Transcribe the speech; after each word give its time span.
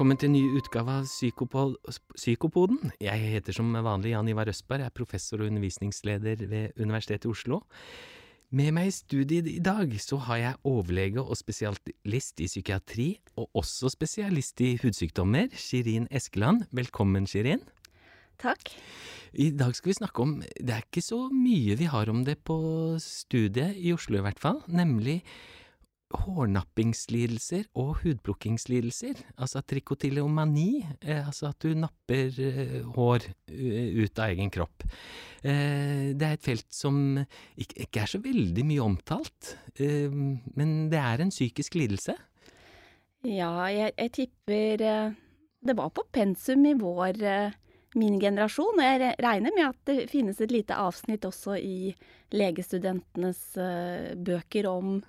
velkommen 0.00 0.16
til 0.16 0.30
en 0.30 0.32
ny 0.32 0.56
utgave 0.56 0.92
av 0.96 1.04
Psykopod 1.04 1.74
Psykopoden. 2.14 2.78
Jeg 3.04 3.20
heter 3.34 3.52
som 3.52 3.74
vanlig 3.84 4.14
Jan 4.14 4.30
Ivar 4.32 4.48
Østberg, 4.48 4.86
er 4.86 4.94
professor 4.96 5.42
og 5.42 5.50
undervisningsleder 5.50 6.40
ved 6.48 6.78
Universitetet 6.80 7.26
i 7.26 7.28
Oslo. 7.28 7.58
Med 8.48 8.72
meg 8.72 8.88
i 8.88 8.94
studiet 8.96 9.50
i 9.52 9.58
dag 9.60 9.92
så 10.00 10.16
har 10.24 10.40
jeg 10.40 10.60
overlege 10.64 11.20
og 11.20 11.36
spesialist 11.36 12.40
i 12.40 12.48
psykiatri, 12.48 13.10
og 13.36 13.60
også 13.60 13.92
spesialist 13.92 14.64
i 14.64 14.78
hudsykdommer, 14.80 15.52
Shirin 15.52 16.08
Eskeland. 16.08 16.64
Velkommen, 16.72 17.28
Shirin. 17.28 17.60
Takk. 18.40 18.72
I 19.36 19.52
dag 19.52 19.76
skal 19.76 19.92
vi 19.92 20.00
snakke 20.00 20.24
om 20.24 20.38
Det 20.40 20.78
er 20.78 20.88
ikke 20.88 21.04
så 21.04 21.26
mye 21.28 21.76
vi 21.76 21.92
har 21.92 22.08
om 22.08 22.24
det 22.24 22.40
på 22.40 22.56
studiet, 23.04 23.76
i 23.76 23.92
Oslo 23.92 24.16
i 24.16 24.24
hvert 24.24 24.40
fall, 24.40 24.64
nemlig 24.64 25.20
hårnappingslidelser 26.10 27.68
og 27.78 28.00
hudplukkingslidelser. 28.02 29.20
Altså 29.38 29.62
trikotileomani, 29.62 30.82
eh, 31.02 31.22
altså 31.22 31.50
at 31.52 31.62
du 31.62 31.74
napper 31.78 32.34
eh, 32.42 32.76
hår 32.96 33.28
uh, 33.52 34.02
ut 34.02 34.18
av 34.18 34.34
egen 34.34 34.50
kropp. 34.50 34.86
Eh, 35.42 36.10
det 36.16 36.26
er 36.26 36.36
et 36.36 36.44
felt 36.44 36.68
som 36.74 37.20
ikke, 37.56 38.02
er 38.02 38.10
så 38.10 38.20
veldig 38.22 38.66
mye 38.66 38.84
omtalt, 38.84 39.54
eh, 39.78 40.10
men 40.10 40.76
det 40.92 41.00
er 41.00 41.24
en 41.24 41.32
psykisk 41.32 41.78
lidelse. 41.78 42.16
Ja, 43.26 43.52
jeg, 43.68 43.92
jeg 43.96 44.14
tipper 44.16 44.86
eh, 44.86 45.18
det 45.60 45.76
var 45.76 45.90
på 45.92 46.06
pensum 46.12 46.64
i 46.66 46.74
vår, 46.74 47.22
eh, 47.22 47.56
min 47.98 48.20
generasjon, 48.22 48.78
og 48.78 48.84
jeg 48.86 49.14
regner 49.20 49.54
med 49.56 49.66
at 49.66 49.80
det 49.88 50.10
finnes 50.10 50.40
et 50.40 50.52
lite 50.54 50.76
avsnitt 50.78 51.26
også 51.26 51.56
i 51.58 51.92
legestudentenes 52.32 53.40
eh, 53.58 54.12
bøker 54.16 54.68
om 54.70 55.00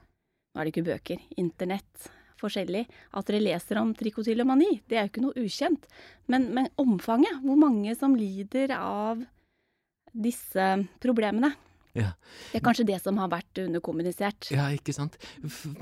Nå 0.52 0.60
er 0.62 0.68
det 0.68 0.74
ikke 0.74 0.88
bøker, 0.90 1.22
internett, 1.40 2.10
forskjellig. 2.42 2.86
At 3.16 3.28
dere 3.30 3.40
leser 3.44 3.80
om 3.80 3.94
trikotillomani, 3.96 4.82
det 4.90 4.98
er 4.98 5.06
jo 5.06 5.12
ikke 5.14 5.24
noe 5.24 5.44
ukjent. 5.46 5.86
Men, 6.28 6.50
men 6.56 6.68
omfanget, 6.82 7.38
hvor 7.46 7.60
mange 7.62 7.94
som 7.96 8.16
lider 8.18 8.74
av 8.76 9.22
disse 10.12 10.72
problemene, 11.00 11.54
Ja. 11.96 12.14
det 12.52 12.60
er 12.60 12.64
kanskje 12.64 12.86
det 12.88 12.98
som 13.04 13.18
har 13.20 13.28
vært 13.32 13.62
underkommunisert. 13.64 14.50
Ja, 14.52 14.66
ikke 14.76 14.94
sant. 14.96 15.16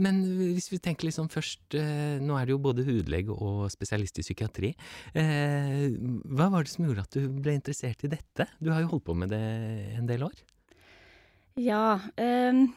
Men 0.02 0.22
hvis 0.54 0.70
vi 0.72 0.80
tenker 0.82 1.06
liksom 1.06 1.28
først 1.30 1.78
eh, 1.78 2.18
Nå 2.22 2.34
er 2.38 2.46
det 2.50 2.54
jo 2.56 2.62
både 2.62 2.86
hudlege 2.86 3.30
og 3.34 3.68
spesialist 3.74 4.18
i 4.18 4.26
psykiatri. 4.26 4.72
Eh, 5.14 5.86
hva 6.34 6.50
var 6.54 6.66
det 6.66 6.74
som 6.74 6.86
gjorde 6.86 7.06
at 7.06 7.14
du 7.18 7.28
ble 7.42 7.54
interessert 7.58 8.06
i 8.06 8.12
dette? 8.14 8.46
Du 8.62 8.70
har 8.74 8.82
jo 8.86 8.90
holdt 8.94 9.06
på 9.10 9.18
med 9.18 9.30
det 9.34 9.42
en 10.00 10.10
del 10.10 10.26
år. 10.30 10.38
Ja, 11.60 12.00
ehm, 12.18 12.70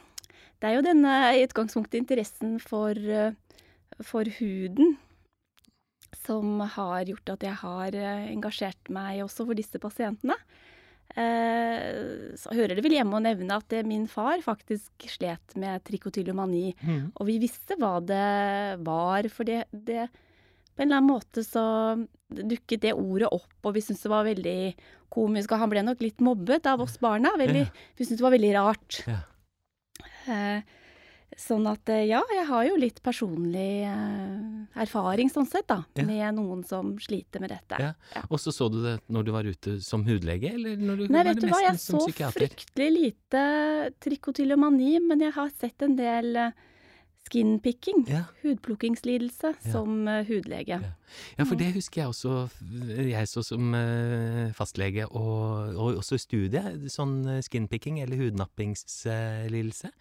det 0.63 0.69
er 0.69 0.77
jo 0.77 0.83
denne 0.85 1.13
i 1.35 1.41
utgangspunktet 1.43 1.99
interessen 1.99 2.53
for, 2.63 2.95
eh, 2.95 3.33
for 3.99 4.23
huden 4.39 4.93
som 6.23 6.61
har 6.61 7.03
gjort 7.09 7.33
at 7.35 7.43
jeg 7.43 7.57
har 7.59 7.95
eh, 7.99 8.29
engasjert 8.31 8.87
meg 8.95 9.19
også 9.25 9.43
for 9.49 9.59
disse 9.59 9.79
pasientene. 9.81 10.37
Eh, 11.19 12.31
Så 12.39 12.53
hører 12.55 12.77
det 12.77 12.83
vel 12.85 12.95
hjemme 12.95 13.17
å 13.19 13.21
nevne 13.23 13.57
at 13.59 13.73
min 13.85 14.07
far 14.07 14.39
faktisk 14.45 15.03
slet 15.11 15.55
med 15.59 15.83
trikotillomani. 15.83 16.71
Og 17.19 17.27
vi 17.27 17.35
visste 17.43 17.75
hva 17.77 17.97
det 18.01 18.79
var, 18.87 19.27
for 19.29 19.43
det, 19.43 19.65
det 19.71 20.07
På 20.73 20.81
en 20.81 20.87
eller 20.89 21.01
annen 21.03 21.11
måte 21.11 21.43
så 21.45 21.61
dukket 22.33 22.81
det 22.81 22.95
ordet 22.97 23.27
opp, 23.29 23.51
og 23.61 23.75
vi 23.75 23.81
syntes 23.85 24.07
det 24.07 24.09
var 24.09 24.23
veldig 24.25 24.73
komisk. 25.13 25.51
Og 25.53 25.59
han 25.61 25.69
ble 25.69 25.83
nok 25.85 25.99
litt 26.01 26.17
mobbet 26.25 26.65
av 26.65 26.81
oss 26.81 26.95
barna. 26.97 27.35
Veldig, 27.37 27.67
Ja. 27.67 27.89
Vi 27.99 28.05
syntes 28.07 28.17
det 28.23 28.25
var 28.25 28.33
veldig 28.33 28.53
rart. 28.57 29.03
Ja. 29.05 29.19
Eh, 30.27 30.79
sånn 31.39 31.65
at 31.65 31.89
eh, 31.89 32.03
ja, 32.11 32.21
jeg 32.35 32.45
har 32.49 32.65
jo 32.67 32.75
litt 32.77 32.99
personlig 33.05 33.85
eh, 33.89 34.81
erfaring 34.83 35.31
sånn 35.33 35.47
sett, 35.49 35.65
da. 35.69 35.81
Ja. 35.97 36.05
Med 36.07 36.37
noen 36.37 36.61
som 36.67 36.93
sliter 37.01 37.41
med 37.43 37.53
dette. 37.55 37.79
Ja. 37.81 38.25
Og 38.29 38.41
så 38.41 38.53
så 38.53 38.69
du 38.71 38.81
det 38.83 38.97
når 39.13 39.27
du 39.27 39.31
var 39.35 39.49
ute 39.49 39.79
som 39.85 40.05
hudlege, 40.07 40.53
eller 40.53 40.77
når 40.77 41.03
du 41.03 41.07
Nei, 41.07 41.23
var 41.23 41.31
vet 41.31 41.41
du 41.41 41.49
hva, 41.49 41.63
jeg 41.67 41.81
så 41.81 42.03
fryktelig 42.37 42.91
lite 42.97 43.43
trikotillomani, 44.03 44.99
men 45.07 45.25
jeg 45.27 45.35
har 45.39 45.51
sett 45.57 45.87
en 45.87 45.97
del 45.97 46.37
skinpicking, 47.33 48.05
Ja. 48.07 48.23
hudplukkingslidelse, 48.43 49.55
Ja. 49.65 49.71
som 49.71 50.07
eh, 50.07 50.23
hudlege. 50.27 50.79
Ja. 50.81 50.93
Ja, 51.37 51.43
for 51.45 51.55
det 51.55 51.73
husker 51.73 52.01
jeg 52.01 52.07
også, 52.09 52.49
jeg 53.09 53.27
så 53.27 53.43
som 53.43 53.73
eh, 53.75 54.51
fastlege, 54.53 55.05
og, 55.11 55.75
og 55.75 55.97
også 55.97 56.15
i 56.15 56.21
studiet, 56.21 56.85
sånn 56.91 57.25
eh, 57.27 57.41
skinpicking 57.41 57.99
eller 58.01 58.17
hudnappingslidelse. 58.17 59.91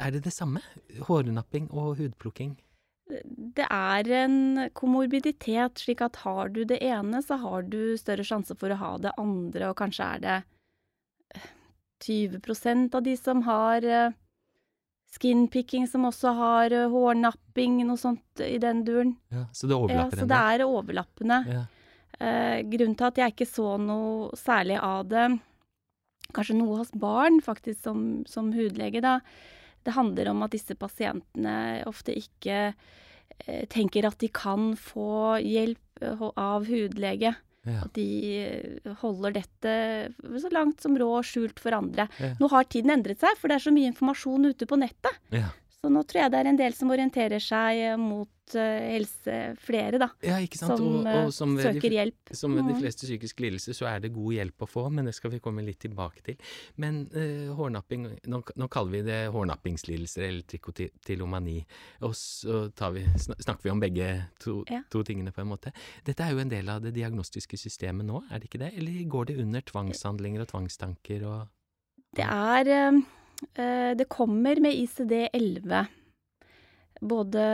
Er 0.00 0.10
det 0.10 0.22
det 0.24 0.32
samme? 0.32 0.60
Hårnapping 1.08 1.70
og 1.72 1.96
hudplukking? 2.00 2.56
Det 3.10 3.66
er 3.66 4.06
en 4.24 4.68
komorbiditet, 4.72 5.80
slik 5.82 6.00
at 6.00 6.16
har 6.22 6.48
du 6.48 6.64
det 6.64 6.78
ene, 6.80 7.18
så 7.22 7.40
har 7.42 7.62
du 7.62 7.96
større 7.98 8.22
sjanse 8.22 8.54
for 8.56 8.70
å 8.70 8.78
ha 8.78 8.96
det 8.98 9.12
andre, 9.18 9.70
og 9.72 9.76
kanskje 9.80 10.06
er 10.14 10.20
det 10.20 10.36
eh, 11.34 11.48
20 12.00 12.94
av 12.94 13.02
de 13.02 13.16
som 13.16 13.42
har 13.42 13.84
skinpicking, 15.14 15.88
som 15.90 16.06
også 16.08 16.32
har 16.38 16.74
eh, 16.76 16.88
hårnapping, 16.90 17.82
noe 17.86 18.00
sånt 18.00 18.42
i 18.44 18.58
den 18.62 18.84
duren. 18.86 19.14
Ja, 19.34 19.46
så 19.52 19.70
det 19.70 19.78
Ja, 19.94 20.08
så 20.14 20.26
det 20.30 20.40
er 20.54 20.66
overlappende. 20.66 21.42
Ja. 21.50 21.66
Eh, 22.20 22.58
grunnen 22.68 22.96
til 22.98 23.08
at 23.08 23.18
jeg 23.18 23.34
ikke 23.34 23.48
så 23.48 23.76
noe 23.80 24.36
særlig 24.36 24.76
av 24.80 25.06
det, 25.08 25.28
kanskje 26.36 26.58
noe 26.58 26.82
hos 26.82 26.92
barn 26.94 27.40
faktisk 27.42 27.82
som, 27.82 28.02
som 28.28 28.52
hudlege, 28.54 29.02
da, 29.02 29.18
det 29.86 29.96
handler 29.96 30.30
om 30.30 30.44
at 30.44 30.54
disse 30.54 30.76
pasientene 30.78 31.80
ofte 31.88 32.14
ikke 32.16 32.58
eh, 32.68 33.64
tenker 33.72 34.06
at 34.06 34.20
de 34.20 34.28
kan 34.28 34.74
få 34.78 35.40
hjelp 35.40 36.04
eh, 36.04 36.26
av 36.36 36.68
hudlege. 36.68 37.34
Ja. 37.68 37.84
De 37.92 38.06
eh, 38.40 38.92
holder 39.02 39.34
dette 39.36 39.72
så 40.40 40.50
langt 40.54 40.80
som 40.80 40.96
råd 40.98 41.26
skjult 41.28 41.60
for 41.60 41.76
andre. 41.76 42.06
Ja. 42.20 42.32
Nå 42.40 42.48
har 42.52 42.68
tiden 42.72 42.94
endret 42.94 43.20
seg, 43.20 43.36
for 43.40 43.52
det 43.52 43.58
er 43.58 43.66
så 43.66 43.74
mye 43.74 43.90
informasjon 43.90 44.48
ute 44.48 44.68
på 44.68 44.78
nettet. 44.80 45.20
Ja. 45.34 45.50
Så 45.80 45.88
nå 45.88 46.02
tror 46.04 46.20
jeg 46.26 46.30
det 46.34 46.38
er 46.42 46.48
en 46.50 46.58
del 46.60 46.74
som 46.76 46.90
orienterer 46.92 47.40
seg 47.40 47.78
eh, 47.80 47.94
mot 47.96 48.52
eh, 48.52 48.82
helse, 48.92 49.36
flere 49.64 49.96
da, 50.02 50.10
ja, 50.20 50.36
ikke 50.44 50.58
sant? 50.60 50.74
som, 50.76 50.98
og, 51.00 51.06
og 51.08 51.30
som 51.32 51.54
søker 51.56 51.86
de 51.86 51.96
hjelp. 51.96 52.32
Som 52.36 52.52
ved 52.58 52.66
de 52.66 52.74
Mhm. 52.74 52.80
fleste 52.82 53.06
psykiske 53.06 53.40
lidelser 53.46 53.76
så 53.78 53.86
er 53.88 54.02
det 54.04 54.10
god 54.12 54.34
hjelp 54.36 54.60
å 54.60 54.68
få, 54.68 54.82
men 54.92 55.06
det 55.08 55.14
skal 55.16 55.32
vi 55.32 55.38
komme 55.40 55.64
litt 55.64 55.78
tilbake 55.80 56.20
til. 56.26 56.36
Men 56.76 57.06
uh, 57.16 57.54
hårnapping, 57.56 58.04
nå, 58.28 58.42
nå 58.60 58.68
kaller 58.68 58.92
vi 58.98 59.00
det 59.08 59.20
hårnappingslidelser 59.32 60.26
eller 60.26 60.42
trikotilomani, 60.52 61.56
og 62.04 62.12
så 62.18 62.66
tar 62.76 62.92
vi, 62.98 63.06
snakker 63.16 63.62
vi 63.64 63.72
om 63.72 63.80
begge 63.80 64.10
to, 64.44 64.58
Ja. 64.68 64.82
to 64.92 65.00
tingene 65.02 65.32
på 65.32 65.40
en 65.40 65.48
måte. 65.54 65.72
Dette 66.04 66.26
er 66.28 66.34
jo 66.36 66.42
en 66.44 66.52
del 66.52 66.68
av 66.68 66.82
det 66.84 66.92
diagnostiske 66.98 67.56
systemet 67.56 68.04
nå, 68.04 68.20
er 68.30 68.38
det 68.44 68.50
ikke 68.52 68.60
det? 68.66 68.74
Eller 68.76 69.00
går 69.08 69.32
det 69.32 69.38
under 69.40 69.64
tvangshandlinger 69.64 70.44
og 70.44 70.52
tvangstanker 70.52 71.24
og 71.24 71.48
Det 72.16 72.26
er 72.26 72.68
eh, 72.68 72.92
eh, 72.92 73.00
Det 73.56 74.06
kommer 74.08 74.60
med 74.60 74.74
ICD-11 74.74 75.86
både 77.00 77.44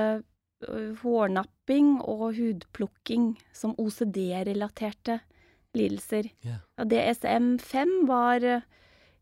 eh, 0.66 0.92
hårnapping 1.02 1.97
og 2.02 2.36
hudplukking 2.38 3.34
som 3.54 3.74
OCD-relaterte 3.78 5.20
lidelser. 5.76 6.30
Yeah. 6.44 6.62
DSM-5 6.78 8.06
var 8.08 8.44
eh, 8.44 8.64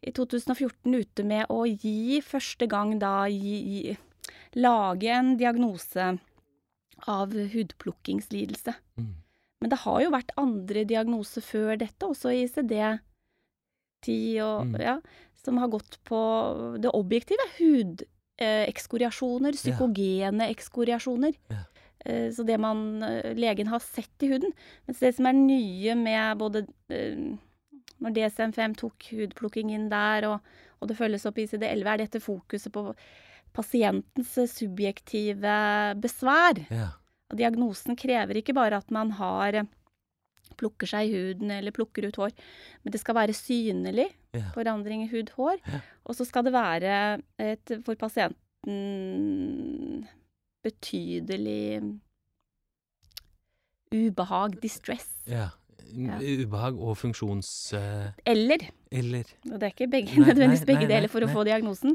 i 0.04 0.12
2014 0.12 0.94
ute 0.94 1.24
med 1.26 1.48
å 1.52 1.64
gi 1.66 2.20
første 2.24 2.68
gang 2.70 2.98
da 3.00 3.24
gi, 3.32 3.96
lage 4.60 5.10
en 5.10 5.36
diagnose 5.40 6.14
av 7.10 7.32
hudplukkingslidelse. 7.32 8.74
mm. 9.00 9.12
Men 9.64 9.70
det 9.72 9.78
har 9.80 10.02
jo 10.02 10.10
vært 10.12 10.32
andre 10.36 10.82
diagnoser 10.84 11.40
før 11.40 11.78
dette, 11.80 12.04
også 12.04 12.28
i 12.34 12.42
ICD-10 12.44 14.42
og 14.44 14.66
Mm. 14.66 14.74
ja, 14.82 15.00
som 15.44 15.58
har 15.60 15.68
gått 15.68 15.98
på 16.08 16.18
det 16.80 16.90
objektive. 16.96 17.44
Hudekskoriasjoner, 17.58 19.52
psykogene 19.58 20.48
ekskoriasjoner. 20.50 21.34
Ja. 21.52 21.62
Eh, 22.04 22.30
Så 22.32 22.42
det 22.42 22.58
man, 22.60 23.02
eh, 23.02 23.34
legen 23.34 23.66
har 23.66 23.78
sett 23.80 24.22
i 24.22 24.26
huden. 24.28 24.52
Mens 24.86 24.98
det 24.98 25.14
som 25.16 25.26
er 25.26 25.32
nye 25.32 25.94
med 25.94 26.38
både 26.38 26.66
eh, 26.88 27.16
når 28.00 28.10
DSM-5 28.16 28.74
tok 28.76 29.06
hudplukking 29.12 29.70
inn 29.72 29.88
der, 29.88 30.26
og, 30.28 30.40
og 30.80 30.88
det 30.88 30.96
følges 30.98 31.26
opp 31.26 31.38
i 31.38 31.46
ICD-11, 31.46 31.86
er 31.86 31.98
dette 32.02 32.20
fokuset 32.20 32.72
på 32.72 32.94
pasientens 33.54 34.34
subjektive 34.50 35.94
besvær. 36.02 36.58
Ja. 36.70 36.88
Diagnosen 37.34 37.96
krever 37.96 38.36
ikke 38.36 38.54
bare 38.54 38.76
at 38.82 38.90
man 38.90 39.14
har 39.16 39.64
plukker 40.60 40.86
seg 40.86 41.08
i 41.08 41.12
huden 41.16 41.50
eller 41.50 41.72
plukker 41.74 42.06
ut 42.08 42.16
hår, 42.20 42.30
men 42.84 42.92
det 42.94 43.00
skal 43.02 43.16
være 43.18 43.34
synlig 43.36 44.08
Ja. 44.34 44.48
forandring 44.54 45.02
i 45.04 45.08
hud, 45.10 45.30
hår. 45.36 45.58
Ja. 45.66 45.80
Og 46.04 46.14
så 46.18 46.24
skal 46.26 46.44
det 46.44 46.52
være 46.54 46.94
et 47.38 47.70
for 47.86 47.94
pasienten 47.94 48.34
betydelig 50.64 51.82
ubehag, 53.94 54.60
distress. 54.62 55.10
ja. 55.26 55.48
Ja. 55.94 56.16
Ubehag 56.18 56.74
og 56.80 56.96
funksjons... 56.98 57.48
Uh... 57.76 58.08
Eller, 58.26 58.64
eller 58.90 59.28
og 59.52 59.60
det 59.60 59.66
er 59.68 59.72
ikke 59.74 59.86
begge, 59.92 60.14
Nei, 60.16 60.24
nødvendigvis 60.26 60.64
begge 60.66 60.88
deler 60.90 61.10
for 61.12 61.22
å 61.22 61.28
nei. 61.28 61.34
få 61.36 61.44
diagnosen, 61.46 61.94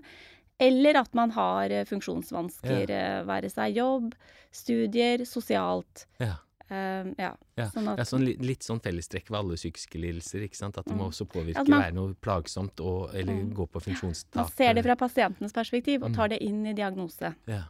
eller 0.62 1.00
at 1.01 1.12
man 1.18 1.34
har 1.36 1.74
eh, 1.74 1.84
funksjonsvansker, 1.90 2.94
eh, 2.96 3.18
være 3.28 3.50
seg 3.51 3.75
jobb, 3.75 4.13
studier, 4.56 5.25
sosialt. 5.28 6.06
Ja. 6.22 6.38
Eh, 6.69 7.13
ja. 7.18 7.31
Ja, 7.57 7.66
Sånn 7.74 7.88
at 7.89 7.98
Ja, 7.98 8.04
sånn, 8.06 8.25
litt 8.45 8.62
sånn 8.62 8.80
fellestrekk 8.81 9.30
ved 9.30 9.39
alle 9.39 9.56
psykiske 9.57 10.00
lidelser, 10.00 10.44
ikke 10.45 10.56
sant? 10.56 10.77
At 10.77 10.86
det 10.86 10.94
må 10.95 11.07
Mm. 11.07 11.12
også 11.12 11.25
påvirke 11.27 11.57
At 11.62 11.68
man- 11.68 11.81
være 11.81 11.94
noe 11.94 12.13
plagsomt 12.13 12.80
og, 12.80 13.16
eller 13.16 13.33
Mm. 13.33 13.54
gå 13.54 13.68
på 13.69 13.81
funksjonstap. 13.81 14.36
man 14.36 14.51
ser 14.51 14.74
det 14.74 14.83
fra 14.83 14.95
pasientens 14.95 15.51
perspektiv 15.54 16.04
og 16.04 16.12
Mm. 16.12 16.16
tar 16.16 16.27
det 16.30 16.42
inn 16.42 16.66
i 16.68 16.74
diagnose. 16.74 17.36
Ja. 17.48 17.63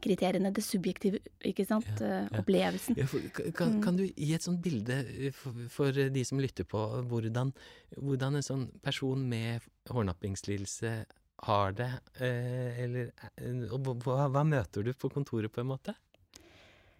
Det 0.00 0.62
subjektive, 0.64 1.18
ikke 1.44 1.66
sant. 1.66 1.84
Ja, 2.00 2.26
ja. 2.32 2.38
Opplevelsen. 2.40 2.96
Ja, 2.96 3.06
for, 3.06 3.18
kan, 3.52 3.74
Mm. 3.74 3.82
kan 3.82 3.96
du 3.96 4.06
gi 4.08 4.34
et 4.34 4.40
sånt 4.42 4.62
bilde 4.62 5.04
eh, 5.26 5.30
for, 5.30 5.52
for 5.68 5.92
de 5.92 6.24
som 6.24 6.38
lytter 6.38 6.64
på, 6.64 7.04
hvordan, 7.06 7.52
hvordan 7.98 8.36
en 8.36 8.42
sånn 8.42 8.80
person 8.82 9.28
med 9.28 9.60
hårnappingslidelse 9.88 11.04
har 11.44 11.72
det, 11.72 11.90
eh, 12.20 12.82
eller 12.84 13.12
eh, 13.38 13.72
og 13.72 13.84
hva, 14.02 14.30
hva 14.30 14.44
møter 14.46 14.82
du 14.84 14.92
på 14.94 15.10
kontoret, 15.10 15.50
på 15.52 15.60
en 15.60 15.66
måte? 15.66 15.94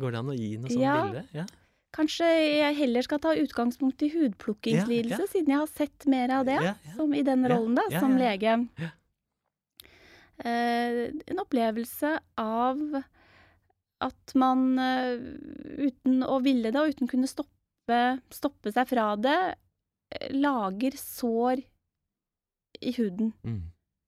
Går 0.01 0.13
det 0.15 0.19
an 0.23 0.31
å 0.33 0.37
gi 0.37 0.57
noe 0.59 0.71
sånt 0.71 0.81
Ja. 0.81 1.03
bilde? 1.05 1.25
Ja. 1.35 1.47
Kanskje 1.93 2.25
jeg 2.25 2.77
heller 2.79 3.03
skal 3.05 3.19
ta 3.21 3.35
utgangspunkt 3.37 4.01
i 4.03 4.09
hudplukkingslidelse, 4.09 5.19
Ja, 5.19 5.27
ja. 5.27 5.33
siden 5.33 5.49
jeg 5.53 5.59
har 5.61 5.67
sett 5.69 6.07
mer 6.07 6.31
av 6.31 6.47
det 6.47 6.59
som 6.97 7.13
i 7.13 7.23
den 7.23 7.45
rollen, 7.49 7.75
da, 7.77 7.85
som 8.01 8.17
lege. 8.17 8.55
Ja. 8.81 8.89
Eh, 10.43 11.11
en 11.27 11.39
opplevelse 11.43 12.15
av 12.41 12.81
at 14.03 14.33
man 14.35 14.79
eh, 14.81 15.21
uten 15.87 16.23
å 16.27 16.41
ville 16.43 16.73
det, 16.73 16.81
og 16.81 16.95
uten 16.95 17.07
å 17.07 17.13
kunne 17.13 17.29
stoppe, 17.31 17.99
stoppe 18.33 18.73
seg 18.75 18.89
fra 18.91 19.11
det, 19.21 19.37
eh, 20.17 20.33
lager 20.35 20.97
sår 20.99 21.63
i 22.81 22.95
huden. 22.97 23.33
Mm. 23.45 23.61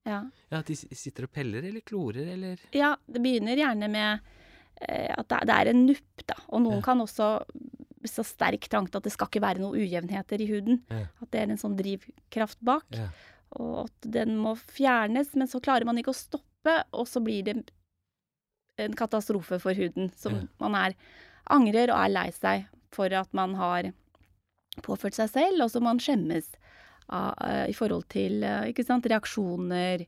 Ja. 0.05 0.19
ja, 0.51 0.59
at 0.59 0.67
de 0.69 0.75
sitter 0.77 1.25
og 1.29 1.33
peller 1.33 1.65
eller 1.65 1.81
klorer, 1.81 2.27
eller 2.35 2.59
Ja, 2.77 2.95
det 3.07 3.23
begynner 3.25 3.57
gjerne 3.57 3.89
med 3.89 4.21
at 4.83 5.29
det, 5.31 5.55
er 5.55 5.71
en 5.71 5.87
nupp, 5.87 6.25
da. 6.27 6.35
Og 6.49 6.63
noen 6.65 6.81
Ja. 6.81 6.83
kan 6.83 7.01
også 7.01 7.45
så 8.05 8.25
sterk 8.27 8.69
trang 8.69 8.87
til 8.91 8.99
at 8.99 9.05
det 9.07 9.13
skal 9.15 9.29
ikke 9.31 9.41
være 9.41 9.63
noen 9.63 9.79
ujevnheter 9.81 10.41
i 10.41 10.49
huden. 10.51 10.83
Ja. 10.91 11.07
At 11.23 11.31
det 11.31 11.41
er 11.41 11.51
en 11.51 11.61
sånn 11.61 11.77
drivkraft 11.79 12.59
bak. 12.61 12.85
Ja. 12.93 13.09
Og 13.57 13.87
at 13.87 14.11
den 14.13 14.37
må 14.37 14.57
fjernes, 14.59 15.35
men 15.35 15.49
så 15.49 15.61
klarer 15.63 15.87
man 15.87 15.97
ikke 15.97 16.13
å 16.13 16.19
stoppe, 16.19 16.85
og 16.93 17.07
så 17.09 17.23
blir 17.25 17.45
det 17.45 17.71
en 18.79 18.93
katastrofe 18.99 19.61
for 19.63 19.73
huden. 19.75 20.11
Som 20.17 20.49
man 20.61 20.75
er 20.75 20.95
angrer 21.49 21.93
og 21.95 22.01
er 22.05 22.13
lei 22.13 22.31
seg 22.35 22.67
for 22.93 23.13
at 23.15 23.33
man 23.33 23.55
har 23.55 23.93
påført 24.83 25.15
seg 25.15 25.31
selv, 25.31 25.63
og 25.65 25.71
som 25.71 25.85
man 25.87 25.99
skjemmes 26.03 26.51
av, 27.09 27.35
eh, 27.47 27.71
i 27.71 27.77
forhold 27.77 28.09
til 28.09 28.43
eh, 28.43 28.69
ikke 28.73 28.85
sant, 28.85 29.07
reaksjoner 29.07 30.05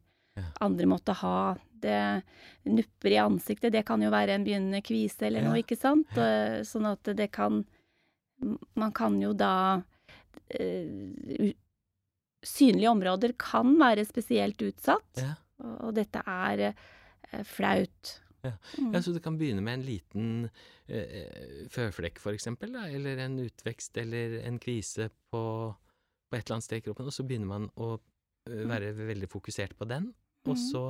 andre 0.60 0.86
måtte 0.86 1.14
ha. 1.16 1.56
Det 1.82 2.22
nupper 2.64 3.10
i 3.14 3.18
ansiktet, 3.22 3.72
det 3.72 3.84
kan 3.86 4.02
jo 4.02 4.10
være 4.10 4.34
en 4.36 4.44
begynnende 4.46 4.82
kvise 4.86 5.26
eller 5.28 5.42
noe, 5.46 5.60
ikke 5.62 5.76
sant? 5.78 6.10
Eh, 6.16 6.60
Sånn 6.66 6.86
at 6.90 7.02
det 7.16 7.30
kan 7.32 7.64
Man 8.76 8.92
kan 8.92 9.20
jo 9.22 9.32
da 9.32 9.82
eh, 10.50 11.52
Synlige 12.46 12.90
områder 12.92 13.32
kan 13.40 13.72
være 13.80 14.04
spesielt 14.06 14.60
utsatt, 14.62 15.22
og 15.82 15.94
dette 15.96 16.20
er 16.28 16.60
eh, 16.68 17.42
flaut. 17.48 18.12
Ja. 18.44 18.52
Mm. 18.78 18.92
Ja, 18.94 19.00
Så 19.02 19.14
det 19.16 19.22
kan 19.24 19.38
begynne 19.40 19.62
med 19.64 19.80
en 19.80 19.86
liten 19.86 20.50
eh, 20.86 21.66
føflekk, 21.72 22.20
da, 22.70 22.84
eller 22.86 23.18
en 23.24 23.38
utvekst 23.42 23.96
eller 23.98 24.36
en 24.46 24.60
kvise 24.62 25.08
på, 25.32 25.42
på 25.72 26.36
et 26.36 26.44
eller 26.44 26.54
annet 26.58 26.64
sted 26.68 26.78
i 26.78 26.84
kroppen, 26.86 27.08
og 27.08 27.16
så 27.16 27.24
begynner 27.26 27.50
man 27.50 27.66
å 27.74 27.96
eh, 28.46 28.62
være 28.68 28.92
veldig 28.94 29.28
fokusert 29.32 29.74
på 29.80 29.88
den, 29.90 30.12
og 30.46 30.54
Mhm. 30.54 30.62
så, 30.70 30.84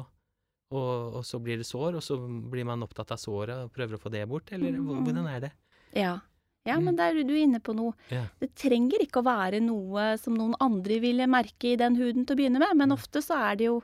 og, 0.71 1.15
og 1.21 1.25
så 1.25 1.39
blir 1.43 1.57
det 1.61 1.67
sår, 1.67 1.97
og 1.97 2.03
så 2.03 2.17
blir 2.51 2.65
man 2.67 2.83
opptatt 2.83 3.13
av 3.15 3.19
såret 3.23 3.65
og 3.65 3.73
prøver 3.73 3.95
å 3.97 4.01
få 4.03 4.11
det 4.11 4.25
bort, 4.29 4.51
eller 4.53 4.73
Mhm. 4.73 5.05
hvordan 5.05 5.29
er 5.31 5.41
det? 5.41 5.53
Ja. 5.95 6.19
Ja, 6.67 6.77
Mm. 6.81 6.85
men 6.85 6.97
der 6.97 7.15
er 7.15 7.23
du 7.23 7.35
inne 7.35 7.61
på 7.61 7.73
noe. 7.77 7.95
Ja. 8.11 8.25
Det 8.41 8.55
trenger 8.57 8.99
ikke 8.99 9.23
å 9.23 9.25
være 9.25 9.61
noe 9.63 10.19
som 10.19 10.35
noen 10.35 10.55
andre 10.61 10.99
ville 10.99 11.27
merke 11.31 11.73
i 11.73 11.77
den 11.77 11.95
huden 11.95 12.27
til 12.27 12.35
å 12.35 12.39
begynne 12.41 12.59
med, 12.59 12.77
men 12.77 12.89
Mm. 12.91 12.97
ofte 12.99 13.23
så 13.23 13.37
er 13.53 13.57
det 13.57 13.65
jo 13.67 13.83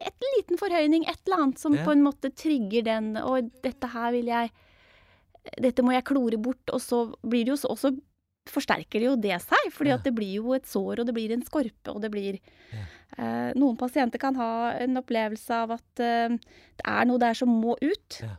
et 0.00 0.14
liten 0.36 0.56
forhøyning, 0.58 1.04
et 1.08 1.20
eller 1.26 1.36
annet 1.44 1.58
som 1.58 1.72
Ja. 1.74 1.84
på 1.84 1.92
en 1.92 2.02
måte 2.02 2.34
trigger 2.34 2.82
den, 2.82 3.16
og 3.16 3.50
dette 3.62 3.86
her 3.88 4.10
vil 4.12 4.26
jeg 4.26 4.50
Dette 5.58 5.80
må 5.82 5.90
jeg 5.92 6.04
klore 6.04 6.36
bort, 6.36 6.60
og 6.70 6.80
så 6.80 7.14
blir 7.26 7.46
det 7.46 7.48
jo 7.48 7.54
også 7.54 7.70
og 7.70 7.78
så 7.78 8.00
forsterker 8.48 9.00
det 9.00 9.08
jo 9.08 9.16
det 9.20 9.36
seg, 9.44 9.70
fordi 9.74 9.96
det 10.04 10.12
blir 10.16 10.36
jo 10.38 10.54
et 10.56 10.68
sår, 10.68 11.02
og 11.02 11.08
det 11.08 11.14
blir 11.16 11.32
en 11.34 11.44
skorpe, 11.44 11.92
og 11.92 12.00
det 12.02 12.10
blir 12.12 12.38
eh, 12.38 13.50
Noen 13.58 13.76
pasienter 13.80 14.22
kan 14.22 14.38
ha 14.38 14.72
en 14.80 15.00
opplevelse 15.00 15.58
av 15.66 15.74
at 15.76 16.04
eh, 16.04 16.38
det 16.80 16.86
er 16.86 17.10
noe 17.10 17.20
der 17.20 17.36
som 17.36 17.52
må 17.52 17.76
ut. 17.82 18.20
Ja. 18.22 18.36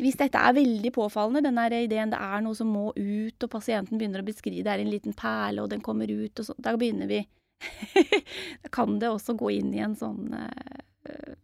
Hvis 0.00 0.18
dette 0.18 0.40
er 0.40 0.56
veldig 0.56 0.90
påfallende, 0.94 1.44
den 1.44 1.60
ideen 1.84 2.10
det 2.10 2.18
er 2.18 2.42
noe 2.42 2.56
som 2.58 2.72
må 2.72 2.88
ut, 2.96 3.36
og 3.36 3.52
pasienten 3.52 4.00
begynner 4.00 4.24
å 4.24 4.26
beskrive 4.26 4.64
det 4.66 4.72
er 4.72 4.82
en 4.82 4.90
liten 4.90 5.14
perle, 5.14 5.62
og 5.62 5.70
den 5.70 5.84
kommer 5.84 6.10
ut, 6.10 6.34
og 6.40 6.48
så, 6.48 6.56
da 6.58 6.74
begynner 6.78 7.10
vi 7.10 7.22
Da 8.64 8.72
kan 8.74 8.98
det 8.98 9.12
også 9.12 9.36
gå 9.38 9.52
inn 9.54 9.70
i 9.76 9.82
en 9.84 9.94
sånn 9.96 10.34
eh, 10.34 11.36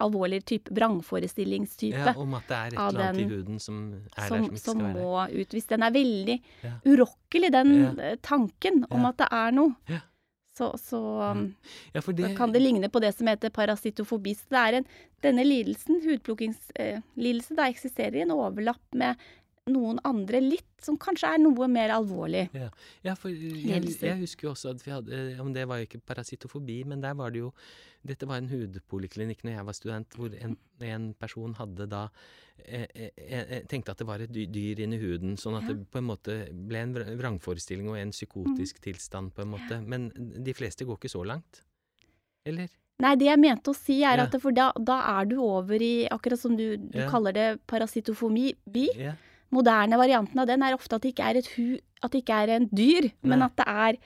alvorlig 0.00 0.44
type 0.44 0.70
vrangforestillingstype. 0.74 1.96
Ja, 1.98 2.14
om 2.16 2.34
at 2.34 2.46
det 2.48 2.56
er 2.56 2.66
et 2.66 2.72
eller 2.78 3.04
annet 3.08 3.20
i 3.20 3.28
huden 3.30 3.58
som 3.60 3.78
er 3.94 3.98
som, 3.98 4.10
der 4.16 4.28
som 4.28 4.44
ikke 4.44 4.58
som 4.58 4.80
skal 4.80 4.94
være 4.94 5.04
må 5.04 5.40
ut. 5.42 5.48
Hvis 5.56 5.66
den 5.70 5.82
er 5.82 5.90
veldig 5.90 6.36
Ja. 6.64 6.72
urokkelig, 6.86 7.52
den 7.52 7.72
Ja. 7.82 7.92
eh, 8.10 8.16
tanken 8.22 8.84
om 8.90 9.04
at 9.06 9.16
det 9.18 9.28
er 9.32 9.50
noe, 9.52 9.74
Ja. 9.88 10.00
så, 10.56 10.72
så 10.78 11.00
Ja, 11.94 12.00
for 12.00 12.12
det 12.12 12.36
kan 12.36 12.52
det 12.52 12.62
ligne 12.62 12.88
på 12.88 13.00
det 13.00 13.14
som 13.14 13.26
heter 13.26 13.50
parasitofobi. 13.50 14.34
Så 14.34 14.44
det 14.50 14.58
er 14.58 14.72
en, 14.78 14.86
denne 15.22 15.44
lidelsen, 15.44 16.00
hudplukkingslidelse, 16.04 17.56
der 17.56 17.68
eksisterer 17.70 18.22
en 18.22 18.30
overlapp 18.30 18.82
med 18.94 19.16
noen 19.72 19.98
andre 20.06 20.38
litt, 20.42 20.66
som 20.84 20.96
kanskje 21.00 21.32
er 21.34 21.40
noe 21.42 21.66
mer 21.70 21.90
alvorlig. 21.96 22.44
Ja, 22.54 23.14
for 23.18 23.32
jeg, 23.32 23.82
jeg 23.98 24.18
husker 24.20 24.46
jo 24.48 24.52
også 24.54 24.70
at 24.76 24.82
vi 24.84 24.92
hadde 24.94 25.18
Om 25.42 25.50
det 25.56 25.64
var 25.66 25.80
jo 25.80 25.88
ikke 25.88 26.00
parasitofobi, 26.06 26.82
men 26.86 27.02
der 27.02 27.16
var 27.18 27.32
det 27.34 27.40
jo 27.42 27.50
Dette 28.06 28.28
var 28.30 28.38
en 28.38 28.46
hudpoliklinikk 28.50 29.42
når 29.42 29.56
jeg 29.56 29.66
var 29.66 29.74
student, 29.74 30.14
hvor 30.14 30.30
en, 30.38 30.54
en 30.86 31.08
person 31.18 31.56
hadde 31.58 31.88
da 31.90 32.04
eh, 32.62 32.84
eh, 32.94 33.10
eh, 33.26 33.64
tenkte 33.66 33.90
at 33.96 33.98
det 33.98 34.06
var 34.06 34.22
et 34.22 34.30
dy- 34.30 34.46
dyr 34.54 34.84
inni 34.84 35.00
huden, 35.02 35.34
sånn 35.40 35.58
at 35.58 35.66
Ja. 35.66 35.74
det 35.74 35.88
på 35.90 35.98
en 35.98 36.06
måte 36.12 36.36
ble 36.54 36.84
en 36.84 36.94
vrangforestilling 37.18 37.90
og 37.90 37.98
en 37.98 38.14
psykotisk 38.14 38.78
tilstand, 38.86 39.34
på 39.34 39.42
en 39.42 39.50
måte. 39.56 39.80
Men 39.82 40.12
de 40.14 40.54
fleste 40.54 40.86
går 40.86 41.00
ikke 41.00 41.10
så 41.16 41.24
langt. 41.26 41.64
Eller? 42.46 42.70
Nei, 43.02 43.16
det 43.18 43.26
jeg 43.26 43.42
mente 43.42 43.74
å 43.74 43.76
si 43.76 43.98
er 44.06 44.22
Ja. 44.22 44.28
at 44.30 44.38
for 44.40 44.54
da, 44.54 44.70
da 44.78 45.00
er 45.18 45.26
du 45.26 45.40
over 45.42 45.82
i, 45.82 46.06
akkurat 46.06 46.38
som 46.38 46.54
du, 46.56 46.76
du 46.76 46.98
Ja. 47.02 47.10
kaller 47.10 47.32
det 47.34 47.48
parasitofomi, 47.66 48.52
Ja. 48.94 49.16
Moderne 49.54 49.98
varianten 49.98 50.38
av 50.42 50.46
den 50.48 50.62
er 50.62 50.74
ofte 50.74 50.96
at 50.96 51.02
det 51.04 51.14
ikke 51.14 51.26
er 51.30 51.40
et, 51.40 51.50
hu, 51.56 51.76
at 52.02 52.12
det 52.12 52.22
ikke 52.24 52.38
er 52.44 52.54
en 52.56 52.68
dyr, 52.72 53.10
men 53.22 53.42
at 53.46 53.56
det 53.58 53.66
er 53.66 53.98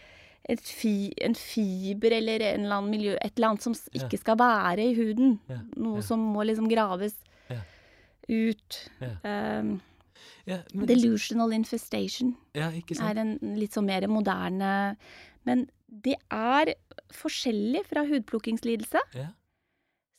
et 0.50 0.60
fi, 0.64 1.12
en 1.22 1.34
fiber 1.36 2.12
eller 2.16 2.42
en 2.54 2.64
eller 2.66 2.86
miljø, 2.88 3.14
et 3.20 3.36
eller 3.36 3.52
annet 3.52 3.62
som 3.62 3.74
ikke 3.92 4.16
Ja. 4.16 4.22
skal 4.22 4.38
være 4.38 4.84
i 4.90 4.94
huden. 4.94 5.38
Ja, 5.48 5.60
Noe 5.76 6.00
ja. 6.00 6.06
som 6.06 6.18
må 6.18 6.42
liksom 6.44 6.68
graves 6.68 7.14
ut. 8.30 8.90
Ja. 9.00 9.58
Um, 9.58 9.80
ja, 10.46 10.60
men, 10.74 10.86
delusional 10.88 11.52
infestation 11.52 12.36
er 12.54 13.18
en 13.20 13.36
litt 13.58 13.74
sånn 13.76 13.86
mer 13.88 14.06
moderne 14.10 14.96
Men 15.44 15.68
det 15.88 16.16
er 16.30 16.74
forskjellig 17.16 17.82
fra 17.88 18.04
hudplukkingslidelse. 18.06 19.00
Ja. 19.16 19.30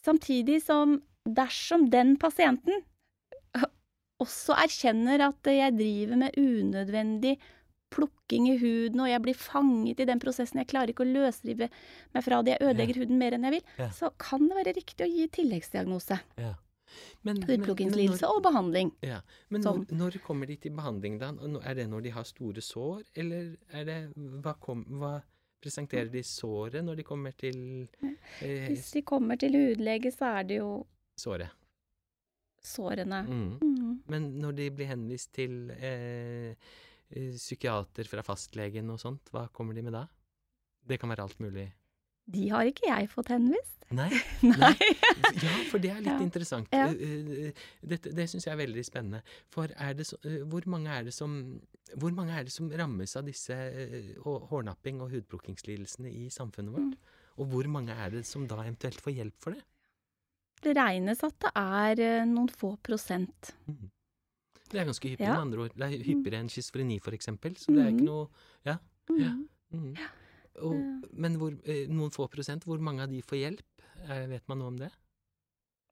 Samtidig 0.03 0.63
som 0.65 1.01
dersom 1.25 1.89
den 1.93 2.17
pasienten 2.17 2.81
også 4.21 4.55
erkjenner 4.61 5.25
at 5.29 5.49
jeg 5.51 5.75
driver 5.77 6.19
med 6.25 6.37
unødvendig 6.39 7.35
plukking 7.91 8.47
i 8.47 8.57
huden, 8.61 9.01
og 9.03 9.09
jeg 9.11 9.21
blir 9.25 9.35
fanget 9.35 9.99
i 9.99 10.07
den 10.07 10.19
prosessen, 10.23 10.61
jeg 10.61 10.69
klarer 10.71 10.93
ikke 10.93 11.03
å 11.03 11.11
løsrive 11.11 11.67
meg 12.15 12.23
fra 12.23 12.39
det, 12.45 12.53
jeg 12.55 12.69
ødelegger 12.69 13.01
huden 13.01 13.19
mer 13.19 13.35
enn 13.35 13.47
jeg 13.49 13.57
vil, 13.57 13.65
Ja. 13.81 13.89
så 13.91 14.11
kan 14.17 14.47
det 14.47 14.55
være 14.61 14.75
riktig 14.77 15.03
å 15.03 15.09
gi 15.11 15.27
tilleggsdiagnose. 15.27 16.19
Ja. 16.39 16.53
Men, 17.23 17.41
Hudplukkingslidelse 17.47 18.27
og 18.27 18.41
behandling. 18.43 18.91
Ja, 19.05 19.21
Men 19.49 19.61
når, 19.61 19.85
når 19.95 20.17
kommer 20.25 20.47
de 20.49 20.57
til 20.59 20.73
behandling, 20.75 21.19
da? 21.21 21.29
Er 21.63 21.75
det 21.75 21.85
når 21.89 22.01
de 22.03 22.11
har 22.11 22.23
store 22.27 22.63
sår, 22.63 23.03
eller 23.15 23.55
er 23.71 23.85
det 23.87 23.99
Hva, 24.15 24.55
kom, 24.59 24.83
hva 24.99 25.21
presenterer 25.61 26.09
de 26.11 26.23
såret 26.25 26.83
når 26.83 26.99
de 26.99 27.05
kommer 27.07 27.31
til 27.37 27.87
eh, 28.41 28.67
Hvis 28.67 28.91
de 28.97 29.03
kommer 29.07 29.39
til 29.39 29.55
hudlege, 29.55 30.11
så 30.11 30.33
er 30.41 30.43
det 30.49 30.57
jo 30.59 30.85
såret? 31.19 31.51
Sårene. 32.65 33.24
Mm. 33.27 33.51
Mm. 33.62 33.91
Men 34.12 34.30
når 34.41 34.56
de 34.60 34.70
blir 34.77 34.89
henvist 34.91 35.32
til 35.36 35.72
eh, 35.77 36.56
eh, 37.10 37.32
psykiater 37.38 38.08
fra 38.10 38.24
fastlegen 38.25 38.89
og 38.94 39.00
sånt, 39.01 39.32
hva 39.34 39.48
kommer 39.53 39.77
de 39.77 39.84
med 39.86 39.96
da? 39.98 40.06
Det 40.88 40.98
kan 41.01 41.12
være 41.13 41.27
alt 41.27 41.39
mulig. 41.44 41.68
De 42.32 42.48
har 42.53 42.68
ikke 42.70 42.88
jeg 42.88 43.10
fått 43.12 43.32
henvist. 43.34 43.77
Nei? 43.91 44.08
Nei. 44.48 44.75
Ja, 45.41 45.56
for 45.68 45.82
det 45.84 45.89
er 45.91 45.98
litt 46.00 46.12
Ja. 46.13 46.20
interessant. 46.24 46.70
Ja. 46.72 46.86
Eh, 46.94 47.48
eh, 47.50 47.63
Dette, 47.91 48.13
det 48.15 48.27
syns 48.32 48.46
jeg 48.48 48.53
er 48.56 48.62
veldig 48.62 48.84
spennende. 48.88 49.24
For 49.51 49.74
er 49.75 49.98
det 49.98 50.06
så, 50.08 50.20
hvor, 50.48 50.63
mange 50.72 50.94
er 50.94 51.10
det 51.10 51.15
som, 51.18 51.34
hvor 52.00 52.13
mange 52.15 52.38
er 52.38 52.48
det 52.48 52.53
som 52.56 52.70
rammes 52.72 53.18
av 53.20 53.27
disse 53.27 53.58
hårnapping- 54.24 55.01
og 55.03 55.12
hudplukkingslidelsene 55.18 56.13
i 56.13 56.30
samfunnet 56.32 56.77
vårt? 56.77 56.94
Mm. 56.94 57.18
Og 57.41 57.51
hvor 57.51 57.68
mange 57.74 57.96
er 57.96 58.13
det 58.15 58.24
som 58.27 58.46
da 58.48 58.62
eventuelt 58.63 59.01
får 59.03 59.18
hjelp 59.18 59.38
for 59.44 59.58
det? 59.58 59.65
Det 60.62 60.75
regnes 60.77 61.24
at 61.24 61.39
det 61.39 61.51
er 61.56 62.00
eh, 62.00 62.25
noen 62.30 62.50
få 62.50 62.75
prosent. 62.84 63.51
Mhm. 63.68 63.89
Det 64.72 64.80
er 64.80 64.86
ganske 64.88 65.10
hyppig, 65.10 65.20
Ja. 65.25 65.34
med 65.34 65.41
andre 65.41 65.60
ord. 65.65 65.74
Det 65.75 65.84
er 65.84 66.03
hyppigere 66.06 66.39
enn 66.39 66.48
schizofreni, 66.50 67.00
eksempel. 67.13 67.56
Så 67.60 67.74
det 67.75 67.82
er 67.84 67.89
ikke 67.91 68.06
Mhm. 68.06 68.06
noe 68.06 68.27
Ja. 68.65 68.77
Mm. 69.10 69.20
ja. 69.20 69.34
Mm. 69.74 69.98
Og, 70.62 71.10
men 71.13 71.36
hvor, 71.38 71.51
eh, 71.68 71.88
noen 71.88 72.12
få 72.12 72.30
prosent, 72.30 72.63
hvor 72.63 72.80
mange 72.80 73.01
av 73.01 73.10
de 73.10 73.22
får 73.22 73.38
hjelp? 73.39 73.82
Eh, 74.10 74.27
vet 74.27 74.48
man 74.48 74.60
noe 74.60 74.68
om 74.68 74.77
det? 74.77 74.91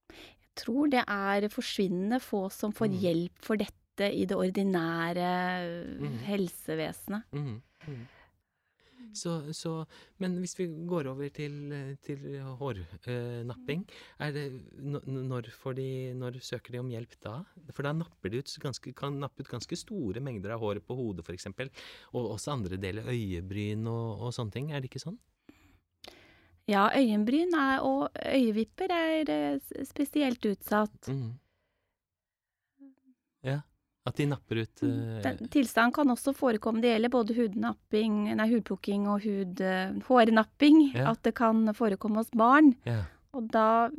Jeg 0.09 0.55
tror 0.65 0.89
det 0.89 1.03
er 1.07 1.47
forsvinnende 1.49 2.19
få 2.21 2.49
som 2.51 2.71
får 2.71 2.87
Mm. 2.89 2.99
hjelp 2.99 3.31
for 3.41 3.55
dette 3.57 3.75
i 4.13 4.25
det 4.25 4.35
ordinære 4.37 5.99
Mm. 5.99 6.17
helsevesenet. 6.19 7.23
Mhm. 7.33 7.61
Så, 9.15 9.53
så 9.55 9.73
Men 10.21 10.37
hvis 10.41 10.55
vi 10.59 10.67
går 10.89 11.09
over 11.11 11.29
til, 11.33 11.55
til 12.05 12.25
hårnapping, 12.59 13.85
er 14.19 14.35
det 14.35 14.45
når, 14.77 15.49
de, 15.77 15.89
når 16.17 16.39
søker 16.45 16.75
de 16.75 16.83
om 16.83 16.91
hjelp 16.93 17.15
da? 17.23 17.39
For 17.73 17.87
da 17.87 17.93
napper 17.95 18.29
de 18.33 18.43
ut 18.43 18.55
ganske, 18.61 18.93
kan 18.97 19.19
nappe 19.21 19.43
ut 19.43 19.51
ganske 19.51 19.79
store 19.79 20.23
mengder 20.23 20.55
av 20.55 20.63
håret 20.63 20.85
på 20.85 20.97
hodet, 20.97 21.25
f.eks. 21.25 21.49
Og 22.13 22.33
også 22.35 22.55
andre 22.55 22.79
deler, 22.81 23.09
øyebryn 23.09 23.87
og, 23.89 24.27
og 24.27 24.33
sånne 24.35 24.55
ting. 24.55 24.71
Er 24.71 24.81
det 24.81 24.91
ikke 24.91 25.03
sånn? 25.07 25.19
Ja, 26.69 26.85
øyenbryn 26.93 27.55
er, 27.57 27.79
og 27.81 28.09
øyevipper 28.13 28.91
er 28.93 29.29
eh, 29.33 29.85
spesielt 29.89 30.43
utsatt. 30.45 31.07
Mhm. 31.09 31.37
At 34.07 34.15
de 34.15 34.25
napper 34.31 34.63
ut 34.63 34.83
uh, 34.87 35.19
Den 35.21 35.49
tilstanden 35.51 35.93
kan 35.93 36.09
også 36.13 36.31
forekomme. 36.33 36.81
Det 36.81 36.93
gjelder 36.93 37.11
både 37.13 37.35
hudnapping, 37.37 38.19
nei, 38.39 38.47
hudplukking 38.53 39.07
og 39.11 39.21
hud, 39.25 39.59
uh, 39.61 39.97
hårnapping. 40.07 40.83
Ja. 40.95 41.11
At 41.11 41.23
det 41.27 41.35
kan 41.37 41.67
forekomme 41.77 42.23
hos 42.23 42.31
barn. 42.31 42.73
Ja. 42.87 43.03
Og 43.37 43.49
da 43.53 43.89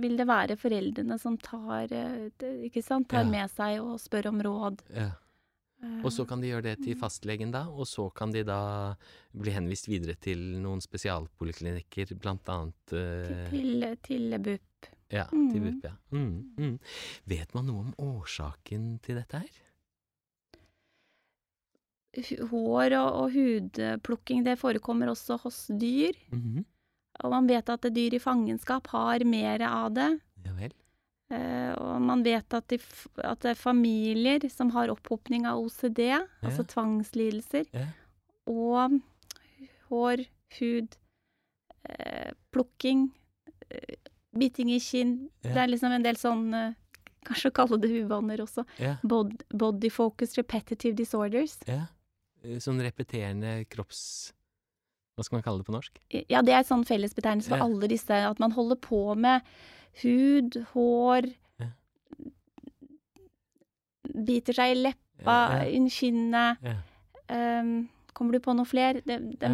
vil 0.00 0.16
det 0.16 0.24
være 0.30 0.56
foreldrene 0.56 1.18
som 1.20 1.34
tar, 1.36 1.90
eh, 1.92 2.30
ikke 2.70 2.80
sant, 2.82 3.10
tar 3.10 3.26
Ja. 3.26 3.28
med 3.28 3.50
seg 3.52 3.82
og 3.82 3.98
spør 4.00 4.30
om 4.30 4.40
råd. 4.40 4.80
ja. 4.94 5.10
Og 6.02 6.10
så 6.10 6.24
kan 6.26 6.40
de 6.42 6.48
gjøre 6.48 6.62
det 6.62 6.78
til 6.82 6.96
fastlegen 6.98 7.52
da, 7.52 7.60
og 7.70 7.86
så 7.86 8.08
kan 8.12 8.32
de 8.34 8.42
da 8.42 8.96
bli 9.30 9.52
henvist 9.54 9.86
videre 9.86 10.16
til 10.18 10.40
noen 10.58 10.80
spesialpoliklinikker, 10.82 12.16
blant 12.18 12.48
annet 12.50 12.94
eh, 12.98 13.44
til, 13.52 13.86
til 14.02 14.38
BUP. 14.42 14.67
Ja, 15.10 15.24
til 15.30 15.60
Mm. 15.60 15.64
BUP, 15.64 15.84
ja. 15.84 15.94
Mm, 16.12 16.54
mm. 16.58 16.78
Vet 17.26 17.54
man 17.54 17.66
noe 17.66 17.80
om 17.80 17.94
årsaken 17.98 18.98
til 19.02 19.16
dette 19.16 19.38
her? 19.40 19.64
Hår 22.50 22.94
og, 22.98 23.08
og 23.22 23.32
hudplukking, 23.36 24.42
det 24.46 24.56
forekommer 24.58 25.10
også 25.12 25.36
hos 25.44 25.66
dyr. 25.68 26.16
Mhm. 26.32 26.64
Og 27.24 27.32
man 27.32 27.48
vet 27.50 27.68
at 27.72 27.86
dyr 27.94 28.14
i 28.14 28.20
fangenskap 28.22 28.86
har 28.92 29.24
mer 29.26 29.62
av 29.66 29.90
det. 29.96 30.08
Ja 30.44 30.52
vel. 30.54 30.72
Eh, 31.34 31.72
og 31.76 32.00
man 32.00 32.22
vet 32.24 32.54
at, 32.54 32.68
de, 32.70 32.78
at 33.26 33.40
det 33.42 33.50
er 33.52 33.58
familier 33.58 34.46
som 34.52 34.70
har 34.72 34.88
opphopning 34.92 35.44
av 35.46 35.58
OCD, 35.60 35.98
altså 36.46 36.64
tvangslidelser, 36.70 37.66
Ja. 37.74 37.86
og 38.48 38.94
hår, 39.90 40.22
hud, 40.60 40.96
eh, 41.90 42.30
plukking, 42.54 43.10
eh, 43.70 43.96
biting 44.36 44.70
i 44.74 44.78
kinn. 44.80 45.28
Ja. 45.42 45.52
Det 45.54 45.62
er 45.62 45.68
liksom 45.72 45.92
en 45.92 46.02
del 46.02 46.16
sånn 46.16 46.48
Kanskje 46.52 46.74
Kanskje 47.28 47.50
kalle 47.52 47.76
det 47.82 47.88
uvaner 48.04 48.38
også. 48.40 48.62
Ja, 48.78 48.94
Bod, 49.02 49.42
body 49.50 49.90
focus 49.90 50.36
repetitive 50.38 50.94
disorders. 50.96 51.58
ja. 51.66 51.86
Eh, 52.44 52.56
Sånn 52.62 52.78
repeterende 52.80 53.64
kropps... 53.68 54.32
Hva 55.16 55.24
skal 55.26 55.36
man 55.36 55.42
kalle 55.42 55.58
det 55.58 55.66
på 55.66 55.74
norsk? 55.74 55.98
Ja, 56.30 56.40
det 56.46 56.54
er 56.54 56.62
sånn 56.62 56.84
fellesbetegnelse 56.86 57.48
for 57.50 57.58
Ja. 57.58 57.64
alle 57.64 57.88
disse. 57.90 58.14
At 58.30 58.38
man 58.38 58.52
holder 58.52 58.76
på 58.76 59.16
med 59.18 59.42
hud, 60.02 60.54
hår 60.72 61.26
Ja. 61.58 61.66
Biter 64.28 64.56
seg 64.56 64.72
i 64.76 64.78
leppa, 64.86 65.26
Ja, 65.26 65.64
ja. 65.64 65.68
i 65.68 65.90
kinnet. 65.90 66.58
Ehm, 67.28 67.88
kommer 68.14 68.32
du 68.32 68.40
på 68.40 68.54
noe 68.56 68.64
fler? 68.64 69.02
De, 69.04 69.18
de 69.36 69.50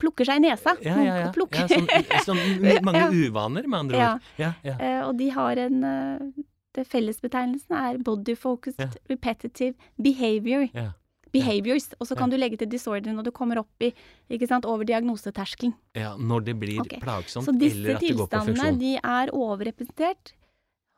plukker 0.00 0.28
seg 0.28 0.40
i 0.40 0.44
nesa. 0.48 0.76
Ja, 0.84 0.98
ja, 1.00 1.16
ja. 1.24 1.30
Ja 1.30 1.68
sånn, 1.70 1.88
sånn 2.26 2.84
mange 2.88 3.06
uvaner, 3.14 3.66
med 3.66 3.78
andre 3.86 4.02
ord. 4.02 4.28
Ja, 4.40 4.52
ja. 4.66 4.76
Eh, 4.76 5.00
og 5.06 5.16
de 5.20 5.30
har 5.34 5.62
en 5.66 5.82
uh, 5.86 6.44
det 6.76 6.84
Fellesbetegnelsen 6.92 7.76
er 7.76 7.98
body 8.04 8.36
focused 8.36 8.80
Ja. 8.80 8.88
repetitive 9.08 9.74
behavior. 9.96 10.68
ja. 10.74 10.92
Behaviors. 11.32 11.90
Og 12.00 12.06
så 12.06 12.16
kan 12.16 12.30
du 12.30 12.36
legge 12.36 12.56
til 12.56 12.68
disorder 12.70 13.12
når 13.12 13.24
du 13.28 13.30
kommer 13.34 13.58
opp 13.58 13.82
i, 13.82 13.92
ikke 14.30 14.46
sant, 14.48 14.64
over 14.64 14.84
diagnoseterskelen. 14.84 15.74
ja 15.94 16.16
når 16.16 16.40
det 16.46 16.54
blir 16.58 16.80
okay. 16.80 17.00
plagsomt, 17.00 17.48
eller 17.48 17.96
at 17.96 18.00
det 18.00 18.16
går 18.16 18.26
på 18.26 18.38
funksjon. 18.38 18.56
Så 18.56 18.62
disse 18.62 18.62
tilstandene 18.62 18.78
de 18.80 18.92
er 18.96 19.32
overrepresentert 19.34 20.32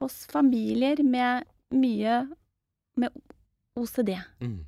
hos 0.00 0.26
familier 0.31 1.02
med 1.02 1.45
mye 1.75 2.28
med 2.97 3.11
OCD. 3.78 4.14
Mm. 4.40 4.67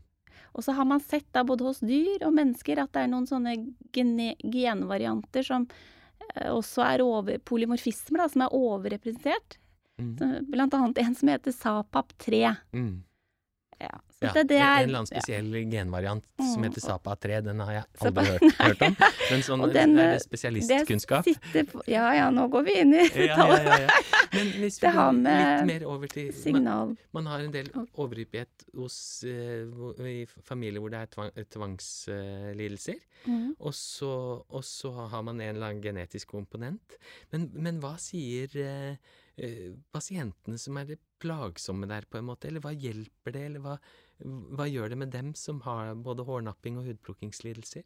Og 0.52 0.64
så 0.66 0.74
har 0.76 0.88
man 0.88 1.02
sett 1.02 1.28
da 1.34 1.44
både 1.46 1.66
hos 1.68 1.82
dyr 1.84 2.26
og 2.26 2.34
mennesker 2.36 2.82
at 2.82 2.92
det 2.94 3.04
er 3.04 3.12
noen 3.12 3.28
sånne 3.28 3.54
genvarianter 3.94 5.46
som 5.46 5.66
eh, 5.68 6.50
også 6.50 6.84
er 6.86 7.04
over, 7.04 7.38
polymorfismer, 7.46 8.24
da, 8.24 8.28
som 8.32 8.46
er 8.46 8.56
overrepresentert. 8.56 9.60
Mm. 10.00 10.16
Blant 10.50 10.74
annet 10.74 11.02
en 11.02 11.14
som 11.14 11.30
heter 11.30 11.54
SAPAP3. 11.54 12.42
Mm. 12.72 12.92
Ja, 13.80 13.96
så 14.12 14.26
Ja, 14.26 14.32
det, 14.36 14.42
det 14.50 14.56
er, 14.60 14.82
en 14.82 14.88
eller 14.88 14.98
annen 15.00 15.08
spesiell 15.08 15.46
genvariant 15.72 16.24
som 16.36 16.60
Mm. 16.60 16.64
heter 16.68 16.82
SAPA3, 16.84 17.40
den 17.46 17.60
har 17.64 17.72
jeg 17.72 17.84
aldri 18.04 18.24
hørt, 18.26 18.56
hørt 18.66 18.82
om. 18.84 18.96
Men 19.30 19.44
sånn 19.46 19.62
den, 19.72 19.94
er 19.96 20.10
det 20.10 20.18
det 20.18 20.24
spesialistkunnskap. 20.26 21.30
Det 21.54 21.62
på 21.70 21.82
Ja 21.88 22.10
ja, 22.14 22.26
nå 22.34 22.44
går 22.52 22.66
vi 22.66 22.74
inn 22.82 22.92
i 22.94 23.04
Ja, 23.06 23.38
ja, 23.38 23.60
ja, 23.64 23.78
ja. 23.86 24.00
Men 24.34 24.52
hvis 24.60 24.76
vi 24.82 24.92
går 24.92 25.16
litt 25.24 25.64
mer 25.72 25.86
over 25.88 26.12
til 26.12 26.28
signal. 26.36 26.92
man 27.16 27.26
har 27.32 27.40
en 27.46 27.54
del 27.54 27.70
overhyppighet 27.96 28.66
hos 28.76 28.98
uh, 29.24 30.04
i 30.06 30.26
familier 30.44 30.80
hvor 30.84 30.92
det 30.92 31.00
er 31.00 31.10
tvang, 31.16 31.32
tvangslidelser. 31.56 33.00
Mm. 33.26 33.54
Og 33.58 33.74
så, 33.74 34.12
og 34.48 34.64
så 34.64 34.92
har 35.12 35.22
man 35.26 35.40
en 35.40 35.54
eller 35.54 35.72
annen 35.72 35.82
genetisk 35.84 36.28
komponent. 36.32 36.96
Men, 37.32 37.48
men 37.54 37.80
hva 37.82 37.96
sier 38.00 38.52
eh, 38.60 38.96
eh, 39.40 39.70
pasientene 39.92 40.58
som 40.60 40.76
er 40.80 40.92
det 40.92 41.00
plagsomme 41.20 41.88
der, 41.90 42.06
på 42.10 42.18
en 42.20 42.28
måte? 42.30 42.48
Eller 42.48 42.62
hva 42.64 42.72
hjelper 42.74 43.34
det, 43.36 43.46
eller 43.50 43.64
hva, 43.64 43.76
hva 44.56 44.66
gjør 44.68 44.92
det 44.92 45.00
med 45.02 45.12
dem 45.14 45.32
som 45.38 45.62
har 45.66 45.94
både 46.00 46.26
hårnapping 46.28 46.80
og 46.80 46.88
hudplukkingslidelser? 46.90 47.84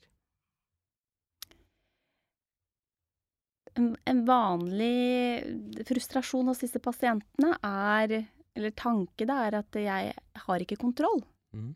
En, 3.74 4.20
vanlig 4.26 5.82
frustrasjon 5.88 6.46
hos 6.52 6.62
disse 6.62 6.78
pasientene 6.78 7.56
er, 7.66 8.20
eller 8.54 8.74
tanke 8.78 9.26
da, 9.26 9.40
er 9.48 9.58
at 9.58 9.78
jeg 9.82 10.12
har 10.46 10.62
ikke 10.62 10.78
kontroll. 10.78 11.24
Mm. 11.54 11.72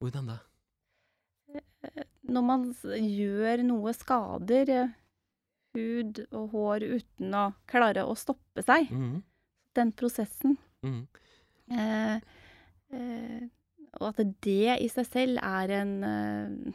Hvordan 0.00 0.30
da? 0.32 0.38
Når 2.26 2.44
man 2.44 2.64
gjør 2.72 3.62
noe 3.68 3.92
skader 3.94 4.72
eh, 4.72 4.94
hud 5.76 6.24
og 6.32 6.54
hår 6.54 6.86
uten 6.96 7.36
å 7.36 7.46
klare 7.70 8.06
å 8.08 8.16
stoppe 8.18 8.64
seg, 8.64 8.90
Mm. 8.90 9.20
Den 9.76 9.92
prosessen, 9.92 10.56
Mm. 10.84 11.06
eh, 11.72 12.20
eh, 12.92 13.46
og 14.00 14.08
at 14.12 14.20
det 14.44 14.76
i 14.82 14.88
seg 14.92 15.06
selv 15.08 15.38
er 15.42 15.70
en 15.80 15.94
eh, 16.04 16.72